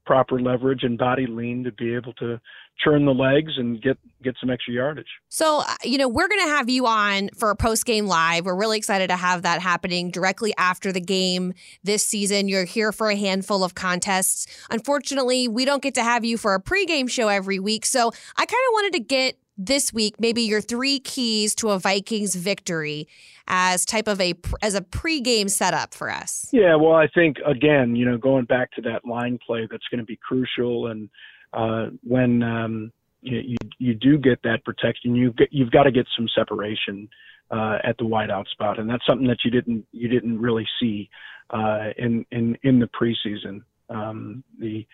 [0.08, 2.40] proper leverage and body lean to be able to
[2.82, 5.06] churn the legs and get get some extra yardage.
[5.28, 8.46] So, uh, you know, we're going to have you on for a post game live.
[8.46, 11.52] We're really excited to have that happening directly after the game
[11.84, 12.48] this season.
[12.48, 14.46] You're here for a handful of contests.
[14.70, 17.84] Unfortunately, we don't get to have you for a pregame show every week.
[17.84, 21.78] So, I kind of wanted to get this week maybe your three keys to a
[21.78, 23.08] Vikings victory
[23.48, 26.46] as type of a as a pregame setup for us.
[26.52, 29.98] Yeah, well, I think again, you know, going back to that line play that's going
[29.98, 31.10] to be crucial and
[31.52, 32.92] uh, when um,
[33.22, 37.08] you, you, you do get that protection, you get, you've got to get some separation
[37.50, 41.08] uh, at the wideout spot, and that's something that you didn't you didn't really see
[41.50, 43.62] uh, in in in the preseason.
[43.88, 44.86] Um, the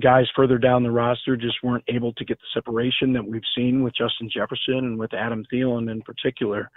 [0.00, 3.82] guys further down the roster just weren't able to get the separation that we've seen
[3.82, 6.70] with Justin Jefferson and with Adam Thielen in particular.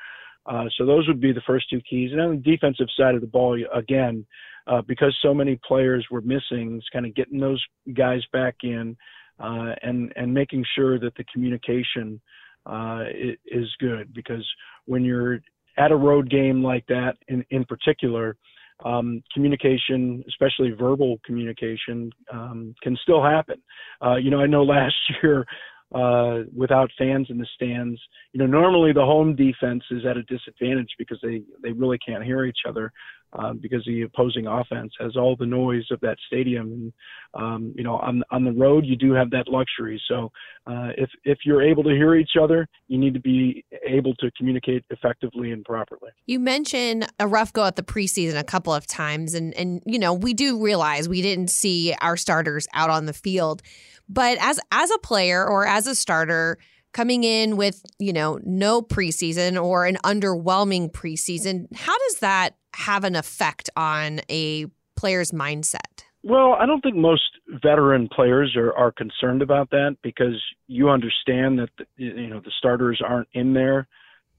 [0.46, 2.12] Uh, so those would be the first two keys.
[2.12, 4.26] And on the defensive side of the ball, again,
[4.68, 8.98] uh, because so many players were missing, it's kind of getting those guys back in
[9.40, 12.22] uh, and and making sure that the communication
[12.66, 13.04] uh,
[13.46, 14.14] is good.
[14.14, 14.48] Because
[14.86, 15.40] when you're
[15.78, 18.38] at a road game like that, in in particular,
[18.86, 23.62] um, communication, especially verbal communication, um, can still happen.
[24.04, 25.46] Uh, you know, I know last year
[25.94, 28.00] uh, without fans in the stands,
[28.34, 32.24] you know, normally the home defense is at a disadvantage because they they really can't
[32.24, 32.92] hear each other
[33.34, 36.72] um, because the opposing offense has all the noise of that stadium.
[36.72, 36.94] And
[37.34, 40.02] um, you know, on on the road, you do have that luxury.
[40.08, 40.32] So
[40.68, 44.30] uh, if if you're able to hear each other, you need to be able to
[44.38, 46.12] communicate effectively and properly.
[46.26, 50.00] You mentioned a rough go at the preseason a couple of times, and and you
[50.00, 53.62] know, we do realize we didn't see our starters out on the field,
[54.10, 56.58] but as as a player or as a starter
[56.94, 63.04] coming in with you know no preseason or an underwhelming preseason how does that have
[63.04, 67.24] an effect on a player's mindset well i don't think most
[67.62, 72.52] veteran players are, are concerned about that because you understand that the, you know the
[72.58, 73.88] starters aren't in there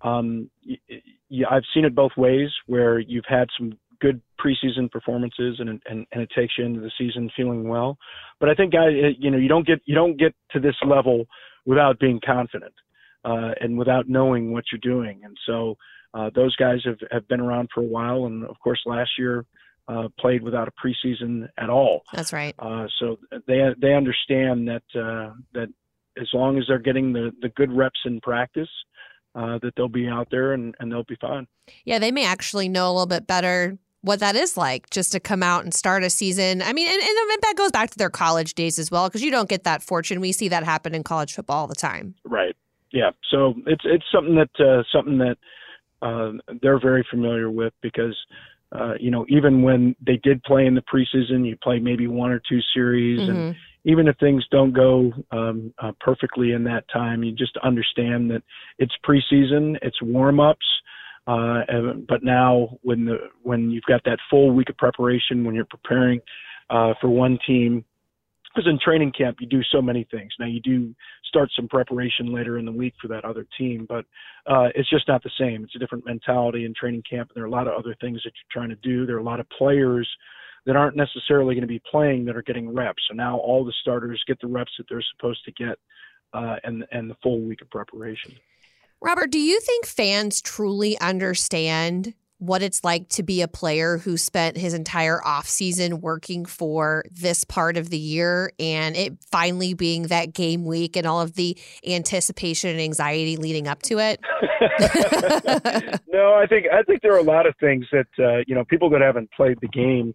[0.05, 0.51] um,
[1.49, 6.23] I've seen it both ways where you've had some good preseason performances and, and and
[6.23, 7.99] it takes you into the season feeling well.
[8.41, 11.27] But I think guys, you know, you don't get you don't get to this level
[11.65, 12.75] without being confident
[13.25, 15.21] uh, and without knowing what you're doing.
[15.25, 15.77] And so
[16.15, 18.27] uh, those guys have, have been around for a while.
[18.27, 19.45] And of course, last year
[19.89, 22.03] uh, played without a preseason at all.
[22.13, 22.55] That's right.
[22.59, 25.69] Uh, so they they understand that uh, that
[26.21, 28.69] as long as they're getting the, the good reps in practice,
[29.35, 31.47] uh, that they'll be out there and, and they'll be fine.
[31.85, 35.21] Yeah, they may actually know a little bit better what that is like just to
[35.21, 36.61] come out and start a season.
[36.61, 39.31] I mean, and, and that goes back to their college days as well, because you
[39.31, 40.21] don't get that fortune.
[40.21, 42.15] We see that happen in college football all the time.
[42.25, 42.57] Right.
[42.93, 43.13] Yeah.
[43.31, 45.37] So it's it's something that uh, something that
[46.03, 48.17] uh, they're very familiar with because
[48.73, 52.31] uh, you know even when they did play in the preseason, you play maybe one
[52.31, 53.31] or two series, mm-hmm.
[53.31, 58.31] and even if things don't go um, uh, perfectly in that time, you just understand
[58.31, 58.43] that
[58.79, 60.67] it's preseason, it's warm ups
[61.27, 61.63] uh,
[62.09, 66.21] but now when the when you've got that full week of preparation, when you're preparing
[66.71, 67.85] uh, for one team,
[68.55, 70.33] because in training camp you do so many things.
[70.39, 74.05] Now you do start some preparation later in the week for that other team, but
[74.47, 75.65] uh, it's just not the same.
[75.65, 77.31] It's a different mentality in training camp.
[77.31, 79.07] And there are a lot of other things that you're trying to do.
[79.07, 80.09] There are a lot of players
[80.67, 83.03] that aren't necessarily going to be playing that are getting reps.
[83.09, 85.79] So now all the starters get the reps that they're supposed to get,
[86.33, 88.33] uh, and and the full week of preparation.
[89.03, 94.17] Robert, do you think fans truly understand what it's like to be a player who
[94.17, 100.05] spent his entire offseason working for this part of the year and it finally being
[100.05, 104.21] that game week and all of the anticipation and anxiety leading up to it?
[106.13, 108.65] no, I think I think there are a lot of things that uh, you know
[108.65, 110.15] people that haven't played the game,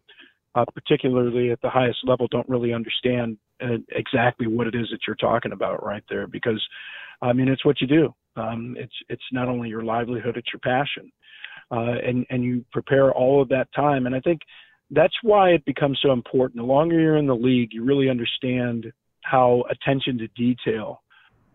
[0.55, 4.99] uh, particularly at the highest level, don't really understand uh, exactly what it is that
[5.07, 6.61] you're talking about right there because,
[7.21, 8.13] I mean, it's what you do.
[8.37, 11.11] Um, it's it's not only your livelihood, it's your passion,
[11.71, 14.05] uh, and and you prepare all of that time.
[14.05, 14.41] And I think
[14.91, 16.57] that's why it becomes so important.
[16.57, 18.91] The longer you're in the league, you really understand
[19.23, 21.01] how attention to detail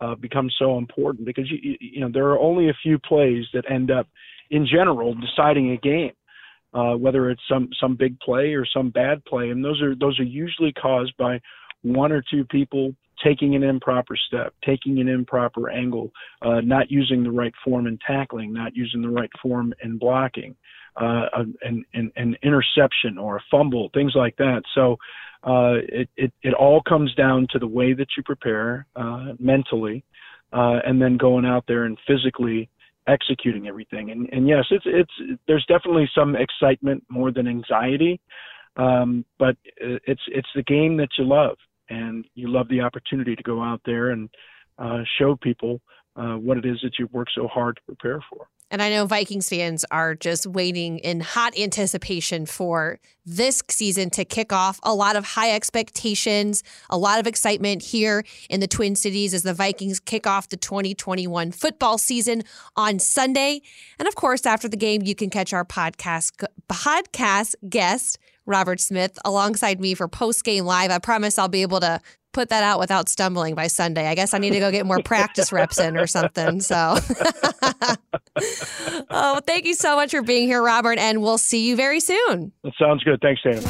[0.01, 3.71] uh, becomes so important because you you know there are only a few plays that
[3.71, 4.09] end up,
[4.51, 6.13] in general, deciding a game.
[6.75, 10.19] Uh, whether it's some some big play or some bad play, and those are those
[10.19, 11.39] are usually caused by
[11.83, 16.11] one or two people taking an improper step, taking an improper angle,
[16.43, 20.57] uh, not using the right form in tackling, not using the right form in blocking,
[20.97, 21.27] uh,
[21.63, 24.63] an, an, an interception or a fumble, things like that.
[24.75, 24.97] So
[25.45, 30.05] uh, it, it, it all comes down to the way that you prepare uh, mentally,
[30.53, 32.69] uh, and then going out there and physically
[33.09, 34.11] executing everything.
[34.11, 38.21] And, and yes, it's it's there's definitely some excitement more than anxiety,
[38.77, 41.57] um, but it's it's the game that you love,
[41.89, 44.29] and you love the opportunity to go out there and
[44.79, 45.81] uh, show people
[46.17, 48.49] uh, what it is that you've worked so hard to prepare for.
[48.73, 54.25] And I know Vikings fans are just waiting in hot anticipation for this season to
[54.25, 54.81] kick off.
[54.83, 59.43] A lot of high expectations, a lot of excitement here in the Twin Cities as
[59.43, 63.61] the Vikings kick off the 2021 football season on Sunday.
[63.99, 69.19] And of course, after the game, you can catch our podcast podcast guest Robert Smith
[69.25, 70.91] alongside me for post game live.
[70.91, 72.01] I promise I'll be able to
[72.33, 74.07] put that out without stumbling by Sunday.
[74.07, 76.61] I guess I need to go get more practice reps in or something.
[76.61, 76.97] So,
[79.11, 82.53] oh, thank you so much for being here, Robert, and we'll see you very soon.
[82.65, 83.21] That sounds good.
[83.21, 83.61] Thanks, Dana.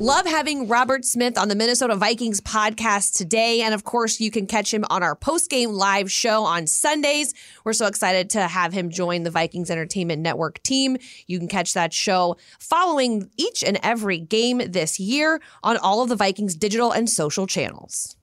[0.00, 3.60] Love having Robert Smith on the Minnesota Vikings podcast today.
[3.60, 7.34] And of course, you can catch him on our post game live show on Sundays.
[7.64, 10.96] We're so excited to have him join the Vikings Entertainment Network team.
[11.26, 16.08] You can catch that show following each and every game this year on all of
[16.08, 18.16] the Vikings digital and social channels.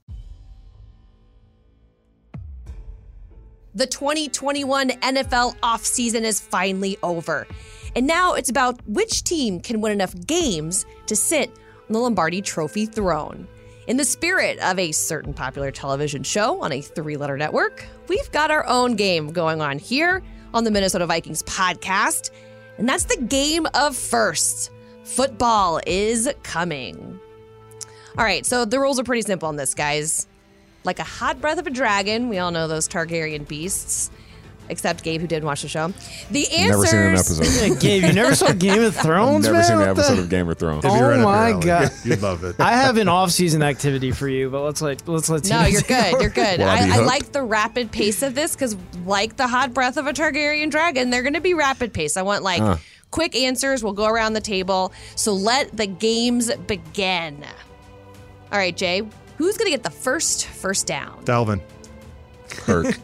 [3.76, 7.46] The 2021 NFL offseason is finally over.
[7.94, 11.52] And now it's about which team can win enough games to sit
[11.88, 13.46] the Lombardi Trophy throne.
[13.86, 18.30] In the spirit of a certain popular television show on a three letter network, we've
[18.32, 20.22] got our own game going on here
[20.52, 22.30] on the Minnesota Vikings podcast,
[22.76, 24.70] and that's the game of firsts.
[25.04, 27.18] Football is coming.
[28.18, 30.26] All right, so the rules are pretty simple on this, guys.
[30.84, 34.10] Like a hot breath of a dragon, we all know those Targaryen beasts
[34.70, 35.92] except Gabe, who didn't watch the show.
[36.30, 36.68] The answers.
[36.68, 37.68] Never seen an episode.
[37.68, 39.64] Yeah, Gabe, you never saw Game of Thrones, Never man?
[39.64, 40.84] seen an What the- episode of Game of Thrones.
[40.84, 41.64] It'd be Oh right up your my alley.
[41.66, 41.92] God.
[42.04, 42.56] You'd love it.
[42.60, 45.80] I have an off-season activity for you, but let's like let's let No, Tina you're
[45.82, 46.20] good.
[46.20, 46.60] You're good.
[46.60, 49.96] Will I I, I like the rapid pace of this because, like the hot breath
[49.96, 52.16] of a Targaryen dragon, they're going to be rapid pace.
[52.16, 52.76] I want like Huh.
[53.10, 53.82] quick answers.
[53.84, 54.92] We'll go around the table.
[55.14, 57.44] So let the games begin.
[58.52, 59.02] All right, Jay,
[59.36, 61.24] who's going to get the first first down?
[61.24, 61.60] Dalvin.
[62.50, 62.96] Kirk.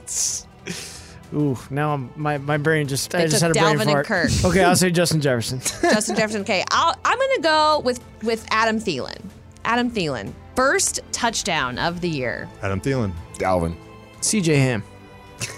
[1.34, 3.90] Ooh, now I'm, my my brain just They I just had a brain Dalvin and
[3.90, 4.06] fart.
[4.06, 4.30] Kirk.
[4.44, 5.60] Okay, I'll say Justin Jefferson.
[5.82, 6.42] Justin Jefferson.
[6.42, 9.20] Okay, I'll, I'm going to go with with Adam Thielen.
[9.64, 12.48] Adam Thielen, first touchdown of the year.
[12.62, 13.12] Adam Thielen.
[13.34, 13.74] Dalvin.
[14.20, 14.82] CJ Ham.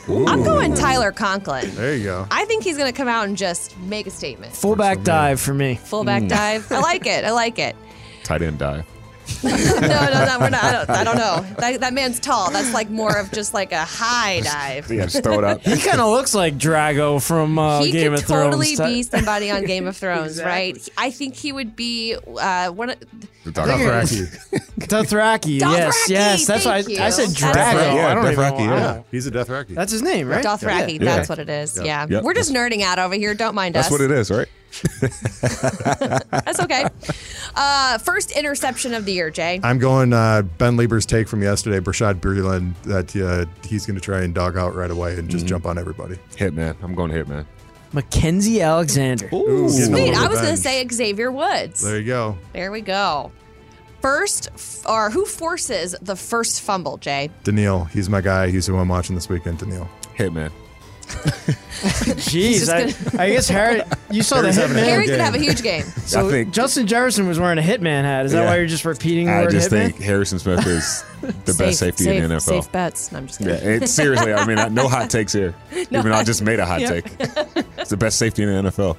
[0.09, 1.75] I'm going Tyler Conklin.
[1.75, 2.27] There you go.
[2.31, 4.55] I think he's going to come out and just make a statement.
[4.55, 5.75] Fullback dive for me.
[5.77, 6.29] Fullback mm.
[6.29, 6.71] dive.
[6.73, 7.25] I like it.
[7.25, 7.77] I like it.
[8.25, 8.85] Tight end dive.
[9.45, 10.65] no, no, no, we're not.
[10.65, 11.41] I don't, I don't know.
[11.59, 12.51] That, that man's tall.
[12.51, 14.91] That's like more of just like a high dive.
[14.91, 15.61] Yeah, just throw it up.
[15.63, 18.67] He kind of looks like Drogo from uh, he Game could of Thrones.
[18.67, 20.77] He could totally be somebody on Game of Thrones, right?
[20.97, 22.91] I think he would be uh, one.
[22.91, 23.01] Of,
[23.45, 24.61] The Dothraki.
[24.81, 25.61] Dothraki.
[25.67, 26.47] Yes, Dothraki, yes.
[26.47, 27.35] That's why I, I said you.
[27.35, 27.53] Drogo.
[27.55, 28.51] That's- Yeah, I don't even know.
[28.51, 29.03] Dothraki, I yeah.
[29.11, 29.75] He's a Dothraki.
[29.75, 30.45] That's his name, right?
[30.45, 30.99] Dothraki.
[31.01, 31.17] Yeah.
[31.17, 31.81] That's what it is.
[31.83, 32.23] Yeah, Yep.
[32.23, 33.35] we're just nerding out over here.
[33.35, 33.93] Don't mind That's us.
[33.93, 34.49] That's what it is, right?
[35.41, 36.85] That's okay.
[37.55, 39.61] Uh, first interception of the year, Jay.
[39.63, 44.01] I'm going uh, Ben Leber's take from yesterday, Bashaud Breeland, that uh, he's going to
[44.03, 45.49] try and dog out right away and just Mm-hmm.
[45.55, 46.17] jump on everybody.
[46.37, 46.77] Hitman.
[46.83, 47.47] I'm going Hitman.
[47.93, 49.29] Mackenzie Alexander.
[49.33, 50.15] Ooh, Sweet.
[50.15, 51.81] I was going to say Xavier Woods.
[51.81, 52.37] There you go.
[52.53, 53.33] There we go.
[54.03, 57.31] First, f- or who forces the first fumble, Jay?
[57.45, 58.51] Danielle, he's my guy.
[58.51, 59.89] He's who I'm watching this weekend, Danielle.
[60.17, 60.51] Hitman.
[61.77, 62.71] Jeez, just
[63.19, 64.85] I, I guess Harry, you saw the Harry's having a Hitman.
[64.87, 65.85] Harry's gonna have a huge game.
[66.07, 68.27] So I think- Justin Jefferson was wearing a Hitman hat.
[68.27, 68.47] Is that Yeah.
[68.51, 69.91] why you're just repeating the I word just Hitman?
[69.93, 72.41] think Harrison Smith is the best safety safe, in the NFL.
[72.43, 73.13] Safe bets.
[73.13, 73.83] No, I'm just Yeah, kidding.
[73.83, 74.33] it, seriously.
[74.33, 75.55] I mean, no hot takes here.
[75.73, 77.07] Even though I just made a hot take.
[77.77, 78.97] It's the best safety in the NFL.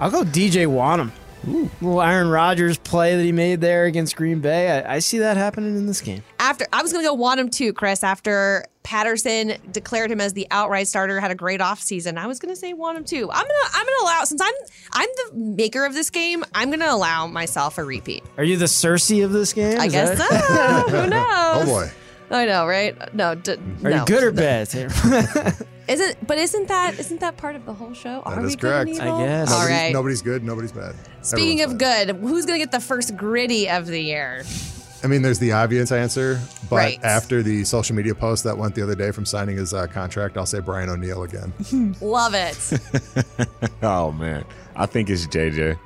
[0.00, 1.10] I'll go DJ Wonnum.
[1.44, 4.70] Little Aaron Rodgers play that he made there against Green Bay.
[4.80, 6.22] I, I see that happening in this game.
[6.38, 8.04] After I was gonna go Wonnum too, Chris.
[8.04, 12.16] After Patterson declared him as the outright starter, had a great offseason.
[12.16, 13.30] I was gonna say Wonnum too.
[13.30, 14.54] I'm gonna I'm gonna allow since I'm
[14.92, 16.44] I'm the maker of this game.
[16.54, 18.22] I'm gonna allow myself a repeat.
[18.36, 19.80] Are you the Cersei of this game?
[19.80, 20.90] I Is guess that- so.
[20.90, 21.62] Who oh, knows?
[21.62, 21.90] Oh boy.
[22.32, 23.14] I know, right?
[23.14, 23.56] No, d- Are
[23.90, 23.96] no.
[24.00, 24.68] you good or bad,
[25.88, 28.20] Isn't but isn't that isn't that part of the whole show?
[28.24, 29.00] Are That we is good and correct.
[29.02, 29.18] I evil?
[29.26, 29.50] guess.
[29.52, 29.92] All Nobody's, right.
[29.92, 30.94] nobody's good, nobody's bad.
[31.22, 32.06] Speaking of bad.
[32.08, 34.44] good, who's gonna get the first griddy of the year?
[35.04, 36.40] I mean, there's the obvious answer,
[36.70, 37.00] but Right.
[37.02, 40.36] after the social media post that went the other day from signing his uh, contract,
[40.38, 41.52] I'll say Brian O'Neill again.
[42.00, 42.56] Love it.
[43.82, 44.44] Oh man,
[44.76, 45.76] I think it's JJ.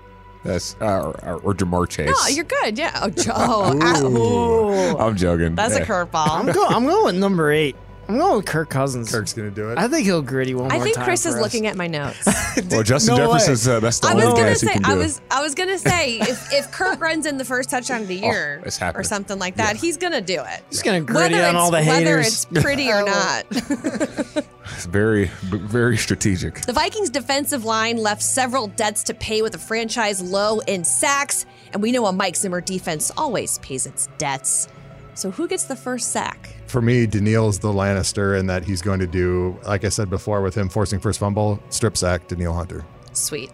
[0.47, 2.11] That's uh, or, or Ja'Marr Chase.
[2.15, 2.79] Oh, you're good.
[2.79, 2.93] Yeah.
[3.03, 3.33] Oh, Joe.
[3.37, 5.55] Oh, I'm joking.
[5.55, 6.29] that's a curveball.
[6.29, 6.73] I'm going.
[6.73, 7.77] I'm going with number eight.
[8.09, 9.11] I'm going with Kirk Cousins.
[9.11, 9.79] Kirk's going to do it.
[9.79, 11.05] I think he'll griddy one I more think time.
[11.07, 11.41] Chris for is us.
[11.43, 12.25] looking at my notes.
[12.71, 13.39] Well, Justin No way.
[13.39, 14.99] Jefferson's uh, that's the I only was gonna pass he say can I do.
[14.99, 18.15] was I was gonna say if, if Kirk runs in the first touchdown of the
[18.17, 19.01] year Oh, it's happening.
[19.01, 20.63] or something like that, he's gonna do it.
[20.71, 22.47] He's gonna griddy Whether on all the it's- Whether haters.
[22.51, 23.45] it's pretty or not.
[23.51, 26.63] It's very, b- very strategic.
[26.63, 31.45] The Vikings defensive line left several debts to pay with a franchise low in sacks,
[31.73, 34.69] and we know a Mike Zimmer defense always pays its debts.
[35.17, 36.55] So who gets the first sack?
[36.67, 40.43] For me, Danielle's the Lannister in that he's going to do, like I said before,
[40.43, 42.85] with him forcing first fumble, strip sack, Danielle Hunter.
[43.15, 43.51] Sweet.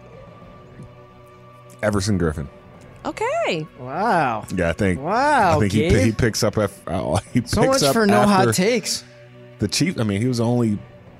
[1.81, 2.47] Everson Griffen.
[3.05, 3.65] Okay.
[3.79, 4.45] Wow.
[4.53, 4.99] Yeah, I think.
[4.99, 6.03] Wow, I think he, Gabe.
[6.05, 6.57] he picks up.
[6.57, 9.03] Af- uh, he So picks much up for no after hot takes.
[9.59, 9.97] The Chief.
[9.99, 10.77] I mean, he was the only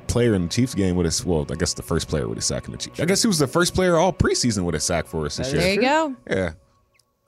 [0.08, 1.26] player in the Chiefs game with his.
[1.26, 3.00] Well, I guess the first player with a sack in the Chiefs.
[3.00, 5.52] I guess he was the first player all preseason with a sack for us this
[5.52, 5.64] That year.
[5.64, 6.16] There you go.
[6.30, 6.52] Yeah.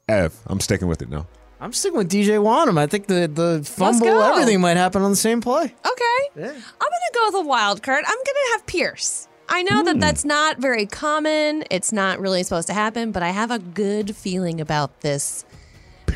[0.07, 1.27] Ev, I'm sticking with it now.
[1.61, 2.77] I'm sticking with DJ Wonnum.
[2.77, 4.21] I think the the fumble, go.
[4.31, 5.63] everything might happen on the same play.
[5.63, 6.29] Okay.
[6.37, 6.47] Yeah.
[6.47, 8.03] I'm going to go with a wild card.
[8.05, 9.27] I'm going to have Pierce.
[9.47, 9.85] I know Hmm.
[9.85, 11.63] that that's not very common.
[11.71, 15.45] It's not really supposed to happen, but I have a good feeling about this Piercing
[15.45, 15.54] through the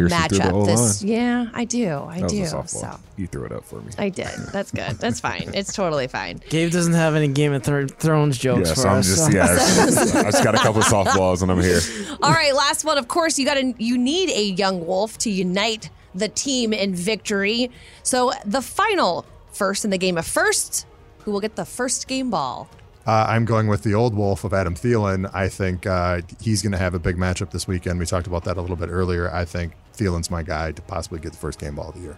[0.07, 0.51] matchup.
[0.51, 1.11] whole This, line.
[1.11, 1.89] yeah, I do.
[1.93, 2.41] I That do.
[2.41, 2.67] was a.
[2.67, 3.91] So You threw it up for me.
[3.97, 4.27] I did.
[4.53, 4.91] That's good.
[4.99, 5.51] That's fine.
[5.53, 6.41] It's totally fine.
[6.49, 9.07] Gabe doesn't have any Game of Thro- Thrones jokes Yeah, for so I'm us.
[9.07, 9.43] just so- yeah.
[9.45, 11.81] I just, I just got a couple of softballs and I'm here.
[12.23, 12.97] All right, last one.
[12.97, 16.95] Of course, you got to you need a young wolf to unite the team in
[16.95, 17.69] victory.
[18.03, 20.85] So the final first in the game of first,
[21.19, 22.69] who will get the first game ball?
[23.07, 25.29] Uh, I'm going with the old wolf of Adam Thielen.
[25.33, 27.97] I think uh, he's going to have a big matchup this weekend.
[27.99, 29.33] We talked about that a little bit earlier.
[29.33, 32.17] I think Thielen's my guy to possibly get the first game ball of the year.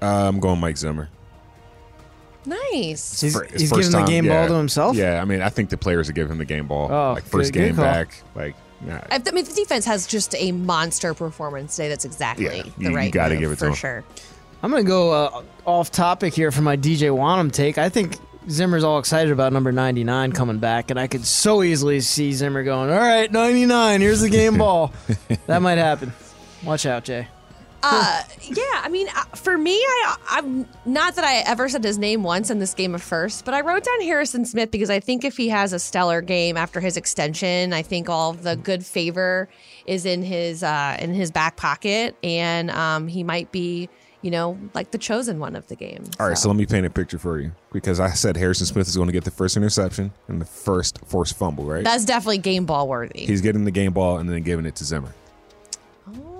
[0.00, 1.08] Uh, I'm going Mike Zimmer.
[2.46, 3.20] Nice.
[3.20, 4.40] He's, his he's first giving the game yeah.
[4.40, 4.96] ball to himself.
[4.96, 6.90] Yeah, I mean, I think the players would give him the game ball.
[6.92, 7.84] Oh, like first good- good game call.
[7.84, 8.22] back.
[8.34, 8.54] Like,
[8.86, 9.02] yeah.
[9.10, 11.88] I I mean, the defense has just a monster performance today.
[11.88, 13.72] That's exactly Yeah, the you- you gotta give it to him.
[13.72, 14.02] for him.
[14.02, 14.04] sure.
[14.62, 17.78] I'm gonna go uh, off topic here for my DJ Wonnum take.
[17.78, 18.16] I think
[18.50, 22.62] Zimmer's all excited about number 99 coming back, and I could so easily see Zimmer
[22.62, 24.92] going, "All right, 99, here's the game ball."
[25.46, 26.12] that might happen.
[26.64, 27.28] Watch out, Jay.
[27.86, 31.98] Uh, yeah, I mean, uh, for me, I, I'm not that I ever said his
[31.98, 35.00] name once in this game of first, but I wrote down Harrison Smith because I
[35.00, 38.56] think if he has a stellar game after his extension, I think all of the
[38.56, 39.50] good favor
[39.84, 43.90] is in his uh, in his back pocket, and um, he might be,
[44.22, 46.04] you know, like the chosen one of the game.
[46.18, 48.88] All right, so let me paint a picture for you because I said Harrison Smith
[48.88, 51.84] is going to get the first interception and the first forced fumble, right?
[51.84, 53.26] that's definitely game ball worthy.
[53.26, 55.12] He's getting the game ball and then giving it to Zimmer.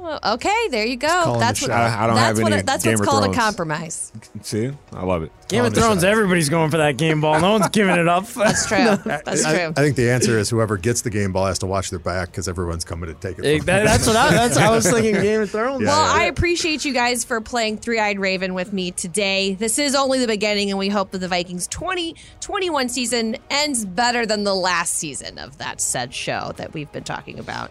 [0.04, 1.36] Okay, there you go.
[1.38, 1.70] That's what.
[1.70, 3.36] I- I don't that's have what any it- that's Game what's called Thrones.
[3.36, 4.12] a compromise.
[4.42, 5.32] See, I love it.
[5.48, 6.10] Game of Thrones, side.
[6.10, 7.40] everybody's going for that game ball.
[7.40, 8.26] No one's giving it up.
[8.28, 8.78] That's true.
[9.04, 9.72] That's I, true.
[9.76, 12.30] I think the answer is whoever gets the game ball has to watch their back
[12.30, 13.44] because everyone's coming to take it.
[13.44, 15.14] Hey, From that- that's what I, that's I was thinking.
[15.14, 15.82] Game of Thrones.
[15.82, 16.22] Yeah, Well, yeah.
[16.22, 19.54] I appreciate you guys for playing Three Eyed Raven with me today.
[19.54, 24.26] This is only the beginning, and we hope that the Vikings 2021 season ends better
[24.26, 27.70] than the last season of that said show that we've been talking about.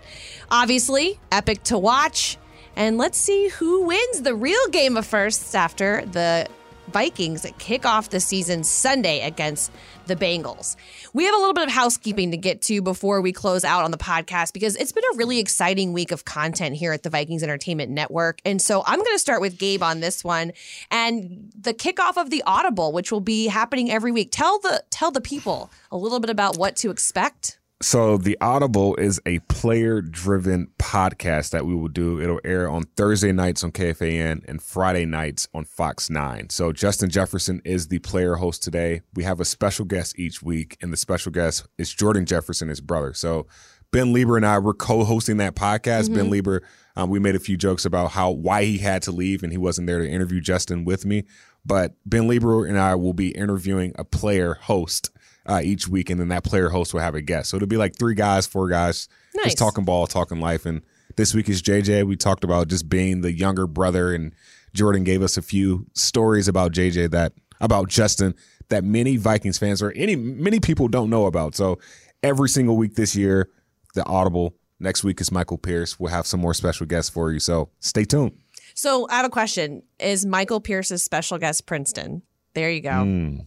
[0.52, 2.38] Obviously, epic to watch.
[2.76, 6.48] And let's see who wins the real game of firsts after the
[6.88, 9.72] Vikings kick off the season Sunday against
[10.08, 10.76] the Bengals.
[11.14, 13.92] We have a little bit of housekeeping to get to before we close out on
[13.92, 17.44] the podcast because it's been a really exciting week of content here at the Vikings
[17.44, 18.40] Entertainment Network.
[18.46, 20.52] And so I'm going to start with Gabe on this one
[20.92, 24.30] and the kickoff of the Audible, which will be happening every week.
[24.32, 27.60] Tell the tell the people a little bit about what to expect.
[27.84, 32.18] So the Audible is a player-driven podcast that we will do.
[32.22, 36.50] It'll air on Thursday nights on KFAN and Friday nights on Fox 9.
[36.50, 39.02] So Justin Jefferson is the player host today.
[39.16, 42.80] We have a special guest each week, and the special guest is Jordan Jefferson, his
[42.80, 43.14] brother.
[43.14, 43.48] So
[43.92, 46.16] Ben Leber and I were co-hosting that podcast.
[46.16, 46.62] Ben Leber,
[46.96, 49.58] um, we made a few jokes about how why he had to leave and he
[49.58, 51.26] wasn't there to interview Justin with me.
[51.66, 55.12] But Ben Leber and I will be interviewing a player host
[55.46, 57.50] uh, each week, and then that player host will have a guest.
[57.50, 59.46] So it'll be like three guys, four guys, Nice.
[59.46, 60.66] just talking ball, talking life.
[60.66, 60.82] And
[61.16, 62.06] this week is JJ.
[62.08, 64.34] We talked about just being the younger brother, and
[64.74, 68.36] Jordan gave us a few stories about JJ that about Justin
[68.70, 71.56] that many Vikings fans or any many people don't know about.
[71.56, 71.80] So
[72.24, 73.50] every single week this year,
[73.94, 74.56] the Audible.
[74.80, 75.98] Next week is Michael Pierce.
[76.00, 77.40] We'll have some more special guests for you.
[77.40, 78.34] So stay tuned.
[78.76, 82.24] So, I have a question: Is Michael Pierce's special guest Princeton?
[82.56, 83.02] There you go.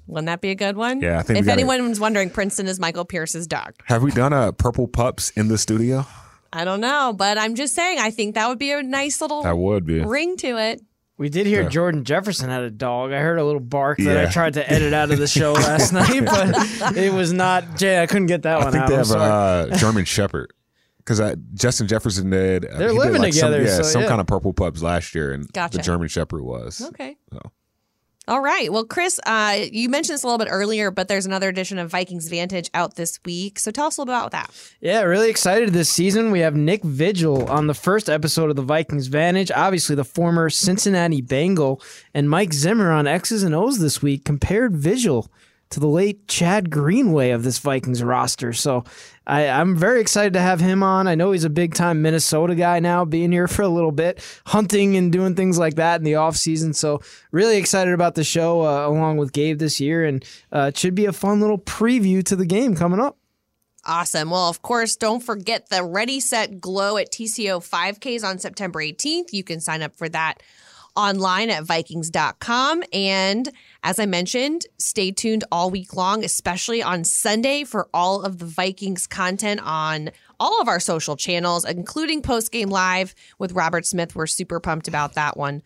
[0.06, 1.00] Wouldn't that be a good one?
[1.00, 3.74] Yeah, I think we If gotta- anyone's wondering, Princeton is Michael Pierce's dog.
[3.84, 6.06] Have we done a purple pups in the studio?
[6.52, 7.98] I don't know, but I'm just saying.
[8.00, 10.00] I think that would be a nice little That would be.
[10.00, 10.80] ring to it.
[11.18, 11.68] We did hear Yeah.
[11.68, 13.10] Jordan Jefferson had a dog.
[13.12, 15.92] I heard a little bark that I tried to edit out of the show last
[15.92, 17.76] night, but it was not.
[17.76, 18.88] Jay, I couldn't get that I one think out.
[18.90, 20.52] they I'm have a uh, German Shepherd.
[20.98, 21.20] Because
[21.54, 22.64] Justin Jefferson did.
[22.66, 24.08] uh, They're he did living like some- together, yeah, so some yeah.
[24.08, 25.76] kind of purple pups last year, and Gotcha.
[25.78, 26.82] the German Shepherd was.
[26.82, 27.16] Okay.
[27.32, 27.38] Oh.
[28.28, 28.72] All right.
[28.72, 31.90] Well, Chris, uh, you mentioned this a little bit earlier, but there's another edition of
[31.90, 33.60] Vikings Vantage out this week.
[33.60, 34.50] So tell us a little about that.
[34.80, 36.32] Yeah, really excited this season.
[36.32, 40.50] We have Nick Vigil on the first episode of the Vikings Vantage, obviously the former
[40.50, 41.80] Cincinnati Bengal,
[42.14, 45.30] and Mike Zimmer on X's and O's this week compared Vigil
[45.70, 48.52] to the late Chad Greenway of this Vikings roster.
[48.52, 48.84] So
[49.26, 51.08] I, I'm very excited to have him on.
[51.08, 54.22] I know he's a big time Minnesota guy now, being here for a little bit,
[54.46, 56.74] hunting and doing things like that in the offseason.
[56.74, 57.00] So
[57.32, 60.04] really excited about the show uh, along with Gabe this year.
[60.04, 63.18] And uh, it should be a fun little preview to the game coming up.
[63.84, 64.30] Awesome.
[64.30, 69.32] Well, of course, don't forget the Ready Set Glow at TCO 5Ks on September 18th.
[69.32, 70.42] You can sign up for that
[70.96, 72.82] online at Vikings.com.
[72.92, 73.48] And
[73.86, 78.44] as I mentioned, stay tuned all week long, especially on Sunday for all of the
[78.44, 80.10] Vikings content on
[80.40, 84.16] all of our social channels, including Post Game Live with Robert Smith.
[84.16, 85.62] We're super pumped about that one.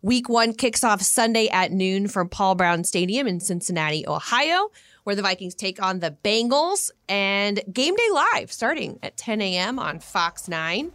[0.00, 4.70] Week one kicks off Sunday at noon from Paul Brown Stadium in Cincinnati, Ohio,
[5.04, 9.78] where the Vikings take on the Bengals and game day live starting at 10 a.m.
[9.78, 10.90] on Fox 9.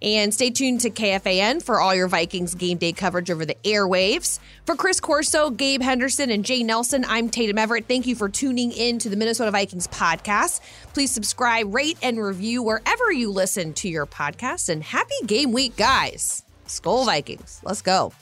[0.00, 4.38] And stay tuned to KFAN for all your Vikings game day coverage over the airwaves.
[4.64, 7.86] For Chris Corso, Gabe Henderson, and Jay Nelson, I'm Tatum Everett.
[7.88, 10.60] Thank you for tuning in to the Minnesota Vikings podcast.
[10.94, 14.68] Please subscribe, rate, and review wherever you listen to your podcasts.
[14.68, 16.44] And happy game week, guys.
[16.66, 17.60] Skol Vikings.
[17.64, 18.12] Let's go.